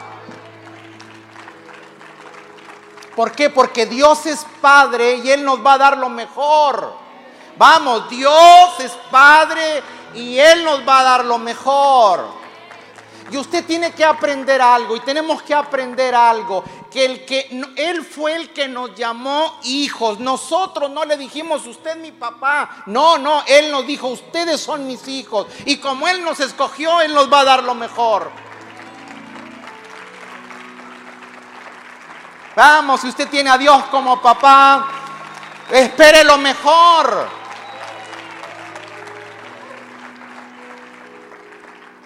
[3.15, 3.49] ¿Por qué?
[3.49, 6.93] Porque Dios es Padre y Él nos va a dar lo mejor.
[7.57, 9.81] Vamos, Dios es Padre
[10.13, 12.47] y Él nos va a dar lo mejor.
[13.29, 18.05] Y usted tiene que aprender algo y tenemos que aprender algo, que el que él
[18.05, 20.19] fue el que nos llamó hijos.
[20.19, 22.83] Nosotros no le dijimos usted mi papá.
[22.85, 27.13] No, no, él nos dijo ustedes son mis hijos y como él nos escogió, él
[27.13, 28.31] nos va a dar lo mejor.
[32.55, 34.87] Vamos, si usted tiene a Dios como papá,
[35.69, 37.27] espere lo mejor.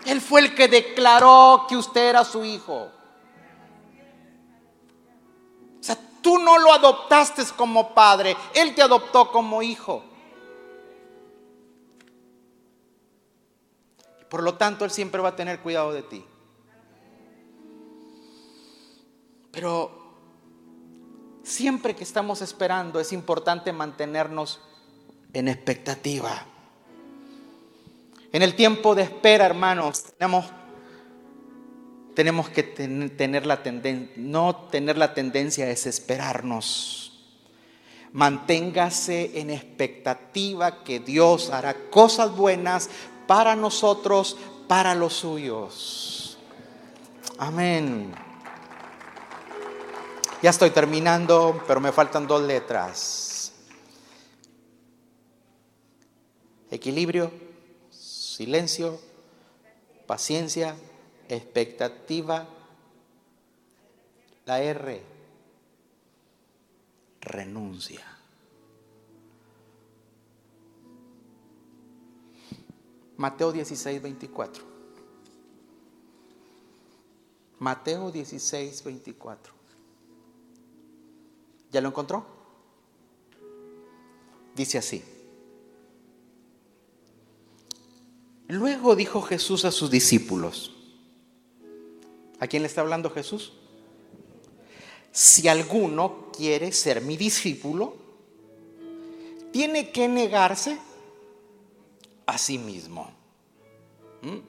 [0.05, 2.89] Él fue el que declaró que usted era su hijo.
[5.79, 10.03] O sea, tú no lo adoptaste como padre, Él te adoptó como hijo.
[14.29, 16.25] Por lo tanto, Él siempre va a tener cuidado de ti.
[19.51, 19.91] Pero
[21.43, 24.61] siempre que estamos esperando es importante mantenernos
[25.33, 26.45] en expectativa.
[28.33, 30.45] En el tiempo de espera, hermanos, tenemos,
[32.15, 37.07] tenemos que tener la tendencia, no tener la tendencia a desesperarnos.
[38.13, 42.89] Manténgase en expectativa que Dios hará cosas buenas
[43.27, 46.37] para nosotros, para los suyos.
[47.37, 48.13] Amén.
[50.41, 53.53] Ya estoy terminando, pero me faltan dos letras.
[56.69, 57.50] Equilibrio,
[58.31, 58.99] silencio,
[60.07, 60.75] paciencia,
[61.27, 62.47] expectativa.
[64.45, 65.03] La R,
[67.19, 68.05] renuncia.
[73.17, 74.63] Mateo 16, 24.
[77.59, 79.53] Mateo 16, 24.
[81.71, 82.25] ¿Ya lo encontró?
[84.55, 85.10] Dice así.
[88.51, 90.73] Luego dijo Jesús a sus discípulos.
[92.37, 93.53] ¿A quién le está hablando Jesús?
[95.13, 97.95] Si alguno quiere ser mi discípulo,
[99.53, 100.77] tiene que negarse
[102.25, 103.09] a sí mismo.
[104.21, 104.39] ¿Mm?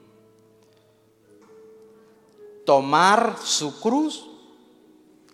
[2.65, 4.27] Tomar su cruz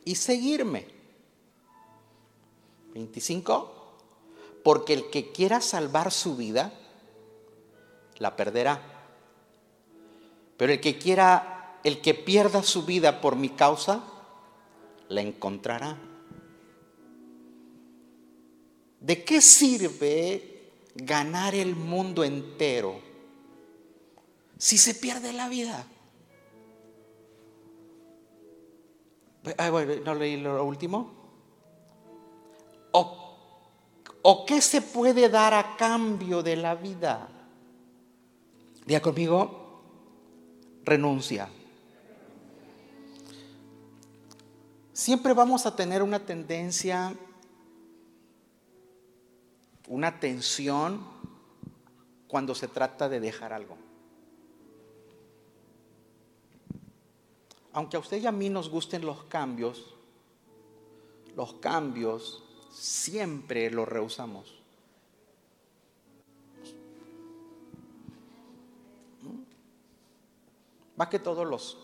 [0.05, 0.85] y seguirme.
[2.93, 3.73] 25.
[4.63, 6.71] Porque el que quiera salvar su vida,
[8.19, 8.81] la perderá.
[10.57, 14.03] Pero el que quiera, el que pierda su vida por mi causa,
[15.07, 15.97] la encontrará.
[18.99, 22.99] ¿De qué sirve ganar el mundo entero
[24.57, 25.87] si se pierde la vida?
[29.57, 31.13] Ay, no leí lo último.
[32.91, 33.37] ¿O,
[34.21, 37.38] ¿O qué se puede dar a cambio de la vida?
[38.89, 39.83] Diga conmigo,
[40.83, 41.47] renuncia.
[44.91, 47.15] Siempre vamos a tener una tendencia,
[49.89, 51.05] una tensión
[52.27, 53.77] cuando se trata de dejar algo.
[57.73, 59.93] Aunque a usted y a mí nos gusten los cambios,
[61.35, 64.58] los cambios siempre los rehusamos.
[70.99, 71.77] Más que todos los,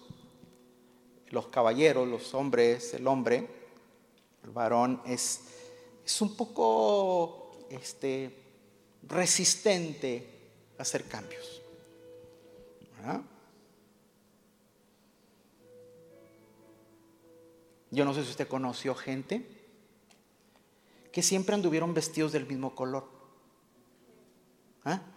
[1.30, 3.48] los caballeros, los hombres, el hombre,
[4.44, 5.40] el varón, es,
[6.06, 8.38] es un poco este,
[9.04, 11.62] resistente a hacer cambios.
[17.92, 19.48] Yo no sé si usted conoció gente
[21.14, 23.08] que siempre anduvieron vestidos del mismo color.
[24.84, 25.15] ¿Ah?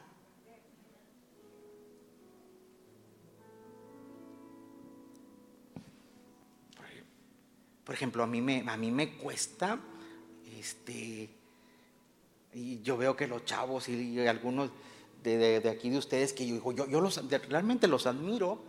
[7.88, 9.80] Por ejemplo, a mí me, a mí me cuesta,
[10.58, 11.30] este,
[12.52, 14.70] y yo veo que los chavos y, algunos
[15.22, 18.62] de, aquí de ustedes que yo yo, yo los, realmente los admiro,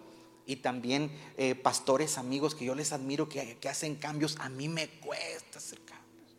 [0.46, 4.70] y también eh, pastores amigos que yo les admiro que, que hacen cambios, a mí
[4.70, 6.38] me cuesta hacer cambios.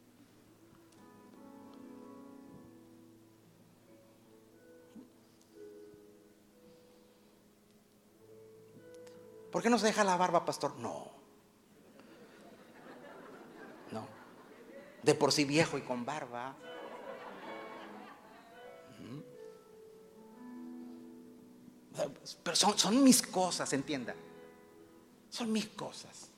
[9.53, 10.79] ¿Por qué no se deja la barba, pastor?
[10.79, 11.10] No.
[15.03, 16.57] De por sí viejo y con barba.
[22.43, 24.15] Pero son, mis cosas, entienda.
[25.29, 26.31] Son mis cosas.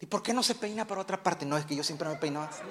[0.00, 1.46] ¿Y por qué no se peina por otra parte?
[1.46, 2.62] No, es que yo siempre me peino así.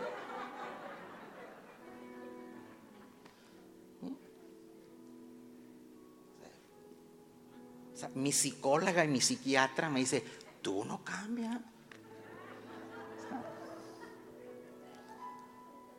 [8.15, 10.23] mi psicóloga y mi psiquiatra me dice,
[10.61, 11.59] tú no cambias.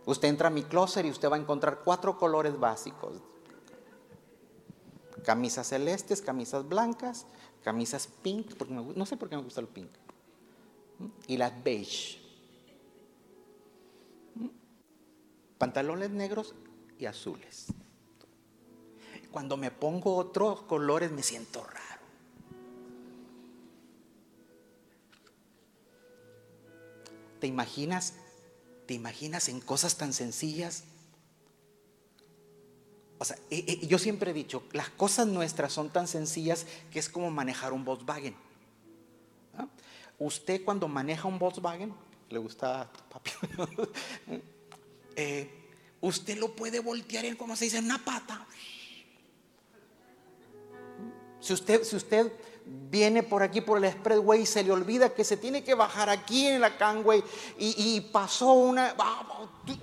[0.05, 3.21] Usted entra a mi closet y usted va a encontrar cuatro colores básicos.
[5.25, 7.27] Camisas celestes, camisas blancas,
[7.63, 9.91] camisas pink, porque no sé por qué me gusta el pink.
[11.29, 12.21] Y las beige.
[15.59, 16.55] Pantalones negros
[16.99, 17.67] y azules.
[19.31, 22.03] Cuando me pongo otros colores me siento raro.
[27.39, 28.15] ¿Te imaginas
[28.87, 30.85] ¿Te imaginas en cosas tan sencillas?
[33.19, 36.99] O sea, eh, eh, yo siempre he dicho, las cosas nuestras son tan sencillas que
[36.99, 38.35] es como manejar un Volkswagen.
[40.19, 41.95] Usted cuando maneja un Volkswagen,
[42.31, 43.31] le gusta papi,
[45.17, 45.49] eh,
[46.01, 48.47] usted lo puede voltear en, como se dice, una pata.
[51.43, 52.33] Si usted, si usted
[52.65, 56.09] viene por aquí por el expressway y se le olvida que se tiene que bajar
[56.09, 57.23] aquí en la canway
[57.59, 58.95] y, pasó una,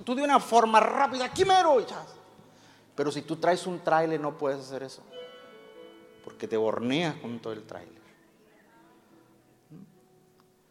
[0.04, 1.84] tú, de una forma rápida, aquí mero,
[2.96, 5.02] pero si tú traes un trailer no puedes hacer eso,
[6.24, 8.00] porque te borneas con todo el trailer.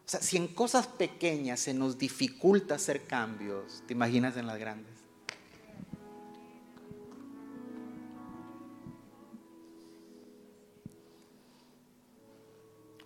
[0.06, 4.99] sea, si en cosas pequeñas se nos dificulta hacer cambios, ¿te imaginas en las grandes?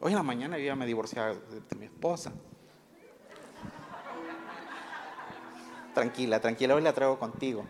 [0.04, 2.30] Hoy en la mañana yo ya me divorcié de, mi esposa.
[5.94, 7.64] Tranquila, tranquila, hoy la traigo contigo.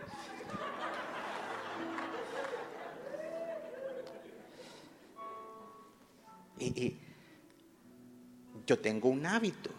[6.59, 6.99] Y,
[8.67, 9.71] yo tengo un hábito.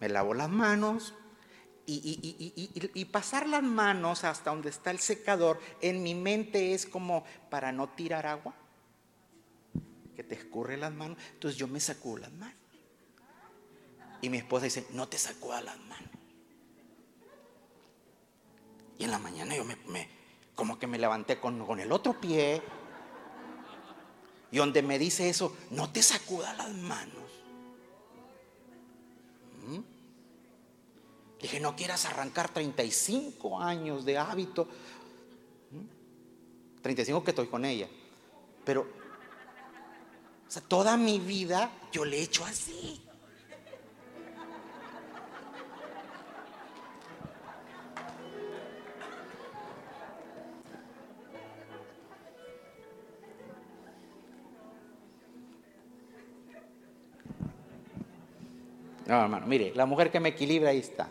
[0.00, 1.14] Me lavo las manos
[1.86, 7.72] y, pasar las manos hasta donde está el secador en mi mente es como para
[7.72, 8.54] no tirar agua
[10.16, 11.18] que te escurre las manos.
[11.34, 12.56] Entonces yo me sacudo las manos.
[14.22, 16.10] Y mi esposa dice, no te sacudas las manos.
[18.98, 20.08] Y en la mañana yo me,
[20.54, 22.62] como que me levanté con, con, el otro pie.
[24.50, 27.30] Y donde me dice eso, no te sacudas las manos.
[29.66, 29.80] ¿Mm?
[31.42, 34.66] Dije, no quieras arrancar 35 años de hábito.
[36.80, 37.24] 35 ¿Mm?
[37.24, 37.88] que estoy con ella.
[38.64, 39.05] Pero
[40.46, 43.02] o sea, toda mi vida yo le he hecho así.
[59.06, 61.08] No, hermano, mire, la mujer que me equilibra ahí está.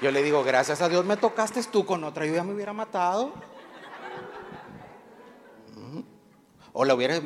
[0.00, 2.72] Yo le digo, gracias a Dios me tocaste tú con otra, yo ya me hubiera
[2.72, 3.32] matado.
[6.72, 7.20] O la hubiera,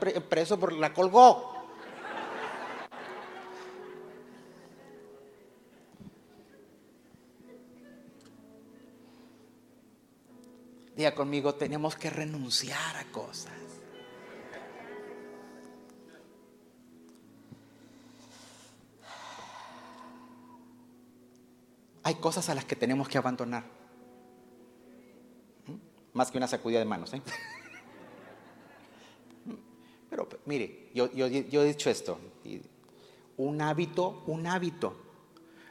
[0.00, 1.54] preso por la colgó.
[10.96, 13.79] Diga conmigo, tenemos que renunciar a cosas.
[22.10, 23.62] Hay cosas a las que tenemos que abandonar.
[25.68, 25.74] ¿Mm?
[26.12, 27.14] Más que una sacudida de manos.
[27.14, 27.22] ¿eh?
[30.10, 32.18] Pero mire, yo, he dicho esto,
[33.36, 34.96] un hábito, un hábito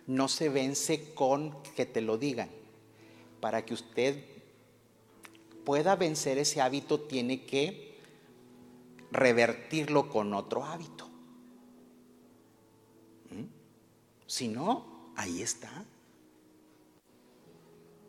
[0.08, 2.50] no se vence con que te lo digan.
[3.42, 4.24] Para que usted
[5.66, 8.00] pueda vencer ese hábito tiene que
[9.12, 11.06] revertirlo con otro hábito.
[13.30, 13.44] ¿Mm?
[14.26, 15.86] Si no, ahí está.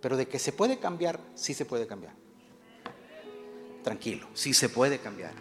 [0.00, 2.14] Pero de que se puede cambiar, sí se puede cambiar.
[3.82, 5.32] Tranquilo, sí se puede cambiar.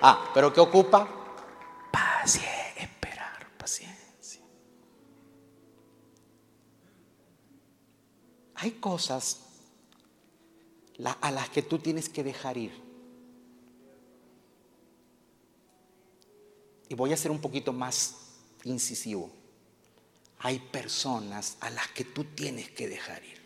[0.00, 1.08] Ah, pero ¿qué ocupa?
[1.92, 4.42] Paciencia, esperar, paciencia.
[8.54, 9.44] Hay cosas
[11.20, 12.72] a las que tú tienes que dejar ir.
[16.88, 18.16] Y voy a ser un poquito más
[18.64, 19.30] incisivo.
[20.40, 23.38] Hay personas a las que tú tienes que dejar ir.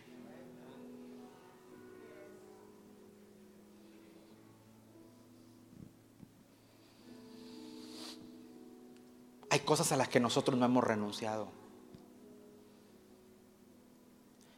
[9.52, 11.52] hay cosas a las que nosotros no hemos renunciado.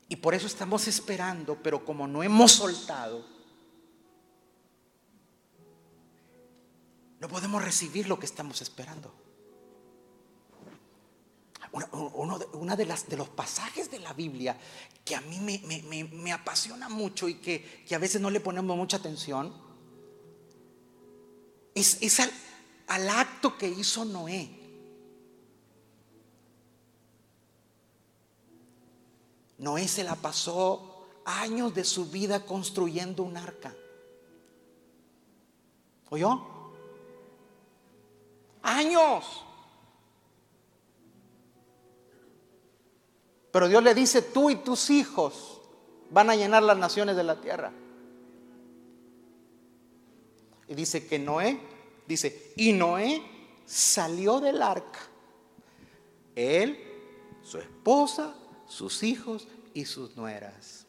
[0.08, 3.26] Y por eso estamos esperando, pero como no hemos soltado,
[7.18, 9.12] no podemos recibir lo que estamos esperando.
[11.74, 14.56] Uno, de, las, de los pasajes de la Biblia
[15.04, 19.52] que a mí me, apasiona mucho y que, a veces no le ponemos mucha atención
[21.74, 22.20] es,
[22.86, 24.60] al acto que hizo Noé.
[29.58, 33.74] Noé se la pasó años de su vida construyendo un arca.
[36.10, 36.40] ¿Oyó?
[38.62, 39.43] Años.
[43.54, 45.60] Pero Dios le dice, tú y tus hijos
[46.10, 47.70] van a llenar las naciones de la tierra.
[50.66, 51.60] Y dice que Noé,
[52.04, 53.22] dice, y Noé
[53.64, 54.98] salió del arca.
[56.34, 56.80] Él,
[57.44, 58.34] su esposa
[58.66, 60.84] sus hijos y sus nueras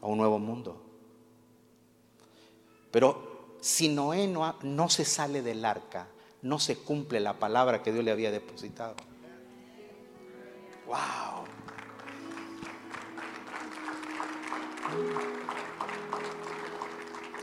[0.00, 0.80] a un nuevo mundo.
[2.92, 6.06] Pero si Noé no, no se sale del arca,
[6.42, 8.94] no se cumple la palabra que Dios le había depositado.
[10.86, 11.44] ¡Wow!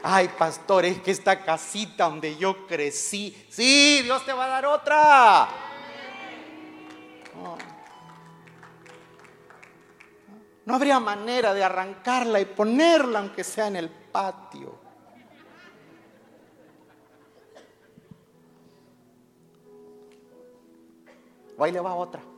[0.06, 4.66] Ay, pastor, es que esta casita donde yo crecí, sí, Dios te va a dar
[4.66, 5.48] otra.
[10.66, 14.78] No habría manera de arrancarla y ponerla aunque sea en el patio.
[21.58, 22.33] O ahí le va otra.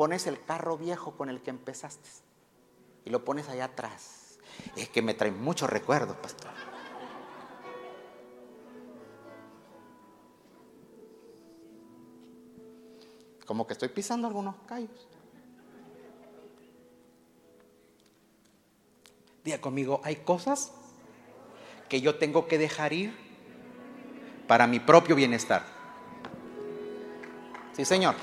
[0.00, 2.08] Pones el carro viejo con el que empezaste
[3.04, 4.38] y lo pones allá atrás.
[4.74, 6.52] Es que me trae muchos recuerdos, pastor.
[13.44, 15.06] Como que estoy pisando algunos callos.
[19.44, 20.72] Diga conmigo, hay cosas
[21.90, 23.14] que yo tengo que dejar ir
[24.48, 25.62] para mi propio bienestar.
[27.74, 28.14] Sí, Señor.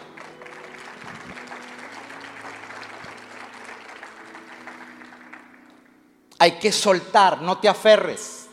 [6.47, 8.47] Hay que soltar, no te aferres.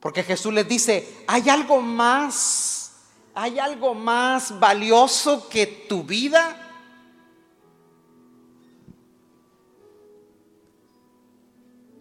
[0.00, 2.92] Porque Jesús les dice, hay algo más,
[3.34, 6.60] hay algo más valioso que tu vida.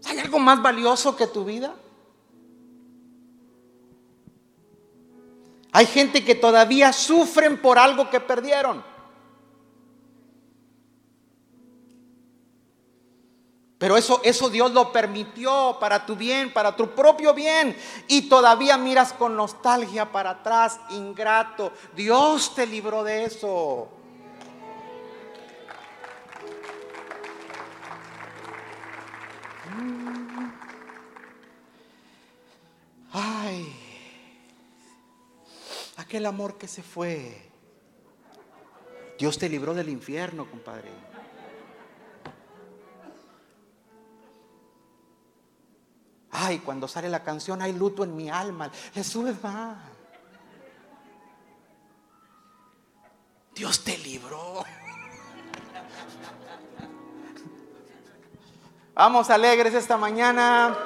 [0.04, 1.74] ¿Hay algo más valioso que tu vida?
[5.72, 8.84] Hay gente que todavía sufren por algo que perdieron.
[13.78, 17.76] Pero eso, eso Dios lo permitió para tu bien, para tu propio bien.
[18.08, 21.74] Y todavía miras con nostalgia para atrás, ingrato.
[21.94, 23.90] Dios te libró de eso.
[33.12, 33.74] Ay,
[35.98, 37.50] aquel amor que se fue.
[39.18, 41.15] Dios te libró del infierno, compadre.
[46.38, 48.70] Ay, cuando sale la canción hay luto en mi alma.
[48.94, 49.78] Le sube más.
[53.54, 54.66] Dios te libró.
[58.94, 60.78] Vamos alegres esta mañana.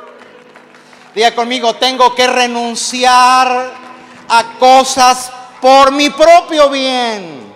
[1.16, 3.74] Diga conmigo, tengo que renunciar
[4.28, 7.49] a cosas por mi propio bien.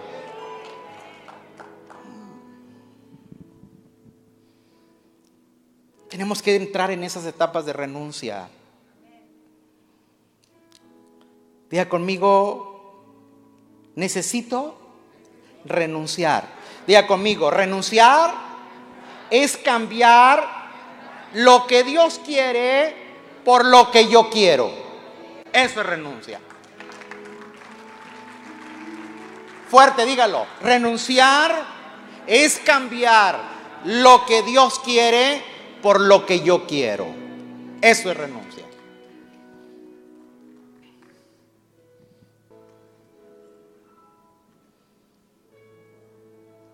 [6.13, 8.47] Tenemos que entrar en esas etapas de renuncia.
[11.71, 13.01] Diga conmigo,
[13.95, 14.77] necesito
[15.65, 16.45] renunciar.
[16.85, 18.31] Diga conmigo, renunciar
[19.31, 20.47] es cambiar
[21.33, 22.95] lo que Dios quiere
[23.43, 24.69] por lo que yo quiero.
[25.51, 26.39] Eso es renuncia.
[29.67, 30.45] Fuerte, dígalo.
[30.61, 31.55] Renunciar
[32.27, 33.39] es cambiar
[33.85, 35.52] lo que Dios quiere
[35.83, 37.05] por lo que yo quiero.
[37.81, 38.63] Eso es renuncia.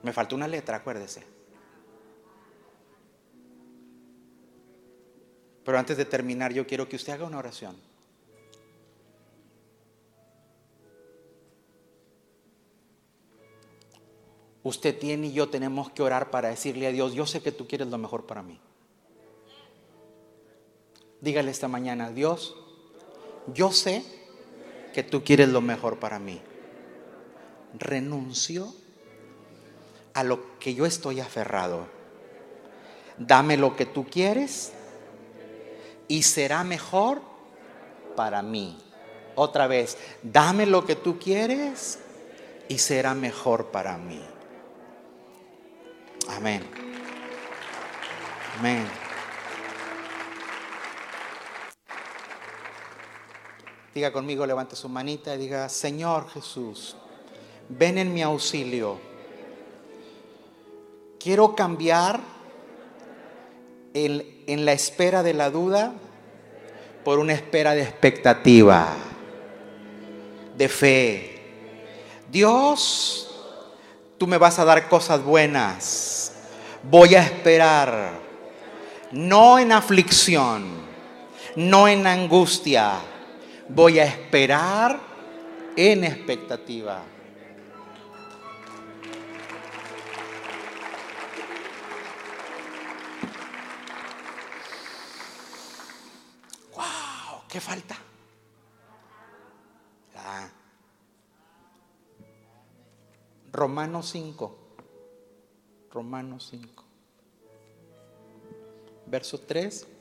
[0.04, 1.24] Me faltó una letra, acuérdese.
[5.66, 7.76] Pero antes de terminar, yo quiero que usted haga una oración.
[14.62, 17.68] Usted tiene y yo tenemos que orar para decirle a Dios, yo sé que tú
[17.68, 18.60] quieres lo mejor para mí.
[21.22, 22.56] Dígale esta mañana, Dios,
[23.54, 24.04] yo sé
[24.94, 26.42] que tú quieres lo mejor para mí.
[27.78, 28.74] Renuncio
[30.14, 31.88] a lo que yo estoy aferrado.
[33.18, 34.72] Dame lo que tú quieres
[36.08, 37.22] y será mejor
[38.16, 38.78] para mí.
[39.36, 42.00] Otra vez, dame lo que tú quieres
[42.68, 44.22] y será mejor para mí.
[46.30, 46.64] Amén.
[48.58, 49.09] Amén.
[54.00, 56.96] Diga conmigo, levante su manita y diga, Señor Jesús,
[57.68, 58.98] ven en mi auxilio.
[61.20, 62.22] Quiero cambiar
[63.94, 65.92] en, en la espera de la duda
[67.04, 68.88] por una espera de expectativa,
[70.56, 71.42] de fe.
[72.32, 73.30] Dios,
[74.18, 76.36] tú me vas a dar cosas buenas.
[76.84, 78.14] Voy a esperar,
[79.12, 80.70] no en aflicción,
[81.58, 83.09] no en angustia.
[83.72, 85.00] Voy a esperar
[85.76, 87.04] en expectativa.
[96.76, 97.96] Wow, ¿qué falta?
[100.16, 100.50] Ah.
[103.52, 104.58] Romanos 5.
[105.92, 106.84] Romanos 5.
[109.06, 109.99] Verso 3.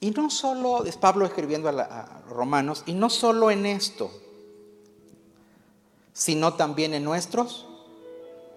[0.00, 4.10] Y no solo, es Pablo escribiendo a, Romanos, y no solo en esto,
[6.12, 7.66] sino también en nuestros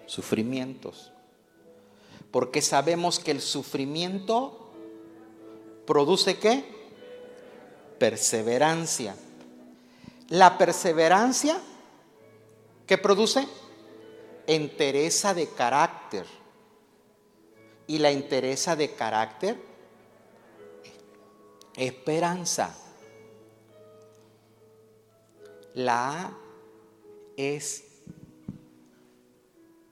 [0.06, 1.12] sufrimientos.
[2.30, 4.72] Porque sabemos que el sufrimiento
[5.86, 6.64] produce qué?
[7.98, 9.16] Perseverancia.
[10.30, 11.60] La perseverancia,
[12.86, 13.48] ¿qué produce?
[14.48, 16.26] Entereza de carácter.
[17.88, 19.71] Y la entereza de carácter,
[21.88, 22.76] esperanza.
[25.74, 26.32] La
[27.36, 27.84] es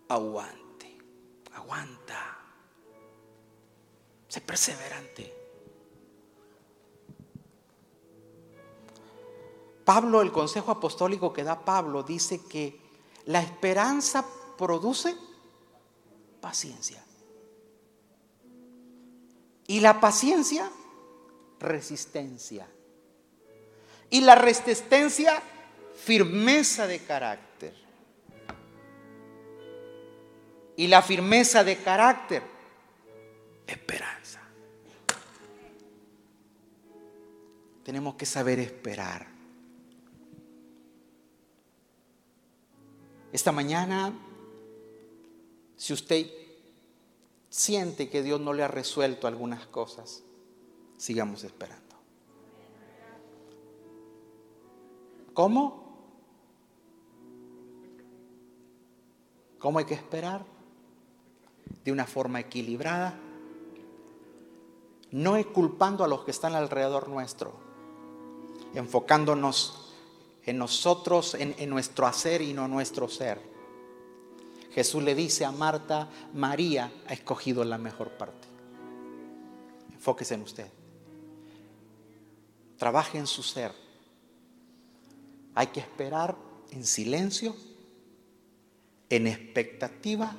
[0.08, 0.98] aguante,
[1.54, 2.38] aguanta,
[4.28, 5.36] sé perseverante.
[9.86, 12.80] Pablo, el consejo apostólico que da Pablo, dice que
[13.26, 14.24] la esperanza
[14.58, 15.16] produce
[16.40, 17.04] paciencia.
[19.66, 20.70] Y la paciencia,
[21.60, 22.68] resistencia.
[24.10, 25.42] Y la resistencia,
[25.96, 27.74] firmeza de carácter.
[30.78, 32.42] Y la firmeza de carácter,
[33.68, 34.42] esperanza.
[37.84, 39.28] Tenemos que saber esperar.
[43.32, 44.14] Esta mañana,
[45.76, 46.26] si usted
[47.50, 50.24] siente que Dios no le ha resuelto algunas cosas,
[51.00, 51.96] sigamos esperando.
[55.34, 55.80] ¿Cómo?
[59.58, 60.46] ¿Cómo hay que esperar?
[61.86, 63.18] De una forma equilibrada,
[65.12, 67.54] no es culpando a los que están alrededor nuestro,
[68.74, 69.96] enfocándonos
[70.44, 73.42] en nosotros, en, en nuestro hacer y no nuestro ser.
[74.72, 78.48] Jesús le dice a Marta, María ha escogido la mejor parte.
[79.94, 80.79] Enfóquese en usted.
[82.80, 83.74] Trabaje en su ser.
[85.54, 86.36] Hay que esperar
[86.72, 87.56] en silencio,
[89.10, 90.34] en expectativa,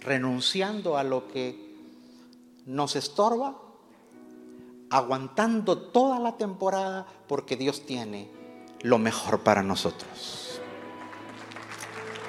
[0.00, 1.74] renunciando a lo que
[2.64, 3.58] nos estorba,
[4.88, 8.30] aguantando toda la temporada porque Dios tiene
[8.82, 10.60] lo mejor para nosotros.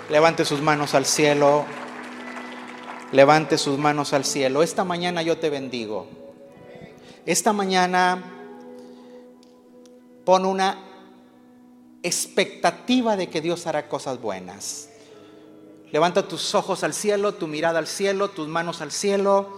[0.10, 1.66] Levante sus manos al cielo.
[3.12, 4.64] Levante sus manos al cielo.
[4.64, 6.23] Esta mañana yo te bendigo.
[7.26, 8.22] Esta mañana
[10.26, 10.78] pon una
[12.04, 14.90] expectativa de que Dios hará cosas buenas.
[15.92, 19.58] Levanta tus ojos al cielo, tu mirada al cielo, tus manos al cielo.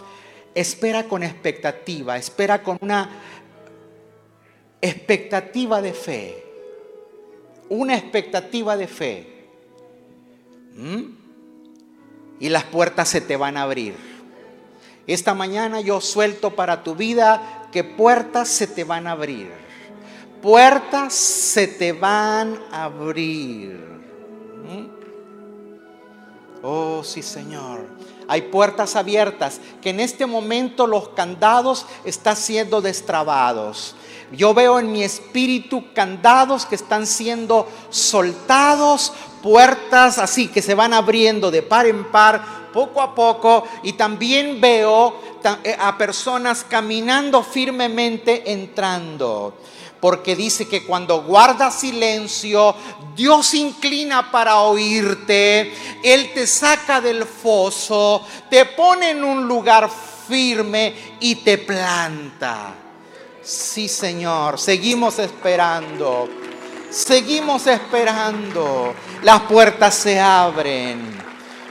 [0.54, 3.10] Espera con expectativa, espera con una
[4.80, 6.44] expectativa de fe.
[7.70, 9.48] Una expectativa de fe.
[10.76, 11.04] ¿Mm?
[12.40, 14.15] Y las puertas se te van a abrir.
[15.08, 19.52] Esta mañana yo suelto para tu vida que puertas se te van a abrir.
[20.42, 23.80] Puertas se te van a abrir.
[24.64, 24.88] ¿Mm?
[26.64, 27.86] Oh, sí, Señor.
[28.28, 33.96] Hay puertas abiertas que en este momento los candados están siendo destrabados.
[34.32, 40.94] Yo veo en mi espíritu candados que están siendo soltados, puertas así que se van
[40.94, 43.66] abriendo de par en par, poco a poco.
[43.84, 45.16] Y también veo
[45.80, 49.54] a personas caminando firmemente entrando
[50.00, 52.76] porque dice que cuando guardas silencio,
[53.16, 55.74] Dios inclina para oírte,
[56.04, 59.90] Él te saca del foso, te pone en un lugar
[60.28, 62.76] firme y te planta.
[63.42, 66.30] Sí, Señor, seguimos esperando,
[66.92, 71.25] seguimos esperando, las puertas se abren.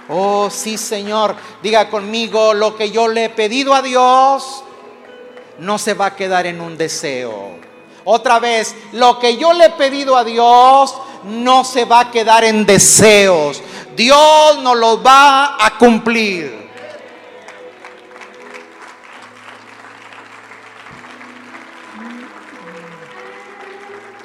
[0.09, 4.63] Oh, sí, Señor, diga conmigo, lo que yo le he pedido a Dios
[5.59, 7.57] no se va a quedar en un deseo.
[8.05, 10.95] Otra vez, lo que yo le he pedido a Dios
[11.25, 13.63] no se va a quedar en deseos.
[13.97, 16.64] Dios nos lo va a cumplir.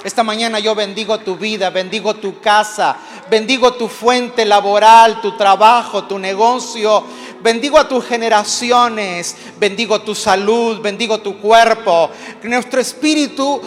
[0.04, 2.96] Esta mañana yo bendigo tu vida, bendigo tu casa,
[3.30, 7.04] bendigo tu fuente laboral, tu trabajo, tu negocio,
[7.42, 12.10] bendigo a tus generaciones, bendigo tu salud, bendigo tu cuerpo.
[12.42, 13.60] Que nuestro espíritu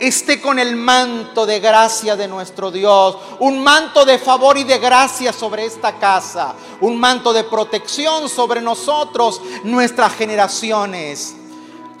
[0.00, 4.78] esté con el manto de gracia de nuestro Dios, un manto de favor y de
[4.78, 11.36] gracia sobre esta casa, un manto de protección sobre nosotros, nuestras generaciones.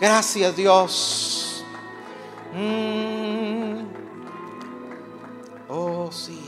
[0.00, 1.49] Gracias Dios.
[2.52, 3.86] Mm.
[5.68, 6.40] Oh sí,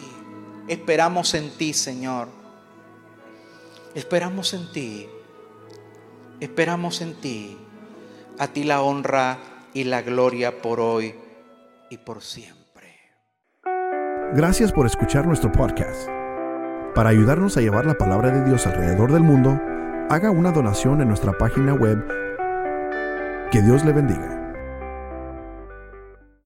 [0.68, 2.28] esperamos en ti Señor.
[3.94, 5.08] Esperamos en ti.
[6.40, 7.58] Esperamos en ti.
[8.38, 9.38] A ti la honra
[9.74, 11.14] y la gloria por hoy
[11.90, 12.62] y por siempre.
[14.34, 16.08] Gracias por escuchar nuestro podcast.
[16.94, 19.60] Para ayudarnos a llevar la palabra de Dios alrededor del mundo,
[20.08, 22.02] haga una donación en nuestra página web.
[23.50, 24.41] Que Dios le bendiga.